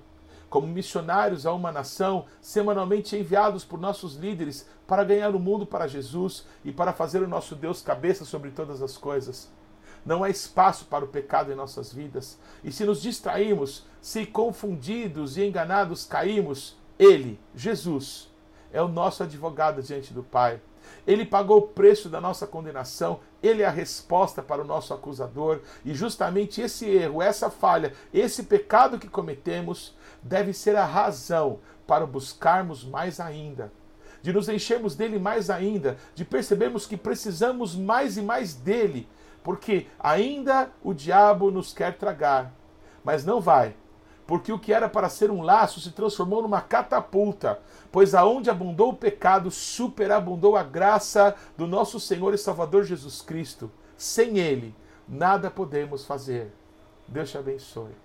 como 0.54 0.68
missionários 0.68 1.46
a 1.46 1.52
uma 1.52 1.72
nação, 1.72 2.26
semanalmente 2.40 3.16
enviados 3.16 3.64
por 3.64 3.80
nossos 3.80 4.14
líderes 4.14 4.68
para 4.86 5.02
ganhar 5.02 5.34
o 5.34 5.40
mundo 5.40 5.66
para 5.66 5.88
Jesus 5.88 6.46
e 6.64 6.70
para 6.70 6.92
fazer 6.92 7.22
o 7.22 7.28
nosso 7.28 7.56
Deus 7.56 7.82
cabeça 7.82 8.24
sobre 8.24 8.52
todas 8.52 8.80
as 8.80 8.96
coisas. 8.96 9.50
Não 10.06 10.22
há 10.22 10.30
espaço 10.30 10.84
para 10.84 11.04
o 11.04 11.08
pecado 11.08 11.50
em 11.50 11.56
nossas 11.56 11.92
vidas. 11.92 12.38
E 12.62 12.70
se 12.70 12.84
nos 12.84 13.02
distraímos, 13.02 13.84
se 14.00 14.24
confundidos 14.26 15.36
e 15.36 15.44
enganados 15.44 16.04
caímos, 16.04 16.76
Ele, 17.00 17.40
Jesus, 17.52 18.30
é 18.74 18.82
o 18.82 18.88
nosso 18.88 19.22
advogado 19.22 19.80
diante 19.80 20.12
do 20.12 20.22
Pai. 20.22 20.60
Ele 21.06 21.24
pagou 21.24 21.58
o 21.58 21.68
preço 21.68 22.08
da 22.08 22.20
nossa 22.20 22.46
condenação, 22.46 23.20
ele 23.42 23.62
é 23.62 23.66
a 23.66 23.70
resposta 23.70 24.42
para 24.42 24.60
o 24.60 24.66
nosso 24.66 24.92
acusador, 24.92 25.60
e 25.84 25.94
justamente 25.94 26.60
esse 26.60 26.86
erro, 26.86 27.22
essa 27.22 27.48
falha, 27.48 27.94
esse 28.12 28.42
pecado 28.42 28.98
que 28.98 29.08
cometemos, 29.08 29.96
deve 30.22 30.52
ser 30.52 30.76
a 30.76 30.84
razão 30.84 31.60
para 31.86 32.04
buscarmos 32.04 32.84
mais 32.84 33.20
ainda, 33.20 33.72
de 34.20 34.32
nos 34.32 34.48
enchermos 34.48 34.96
dele 34.96 35.18
mais 35.18 35.50
ainda, 35.50 35.96
de 36.14 36.24
percebermos 36.24 36.84
que 36.84 36.96
precisamos 36.96 37.76
mais 37.76 38.16
e 38.16 38.22
mais 38.22 38.54
dele, 38.54 39.08
porque 39.42 39.86
ainda 40.00 40.70
o 40.82 40.92
diabo 40.92 41.50
nos 41.50 41.72
quer 41.72 41.96
tragar, 41.96 42.52
mas 43.04 43.24
não 43.24 43.40
vai, 43.40 43.76
porque 44.26 44.52
o 44.52 44.58
que 44.58 44.72
era 44.72 44.88
para 44.88 45.08
ser 45.08 45.30
um 45.30 45.42
laço 45.42 45.80
se 45.80 45.90
transformou 45.90 46.42
numa 46.42 46.60
catapulta, 46.60 47.60
pois 47.92 48.14
aonde 48.14 48.50
abundou 48.50 48.90
o 48.90 48.96
pecado, 48.96 49.50
superabundou 49.50 50.56
a 50.56 50.62
graça 50.62 51.34
do 51.56 51.66
nosso 51.66 52.00
Senhor 52.00 52.32
e 52.34 52.38
Salvador 52.38 52.84
Jesus 52.84 53.20
Cristo. 53.20 53.70
Sem 53.96 54.38
ele, 54.38 54.74
nada 55.08 55.50
podemos 55.50 56.04
fazer. 56.04 56.52
Deus 57.06 57.30
te 57.30 57.38
abençoe. 57.38 58.03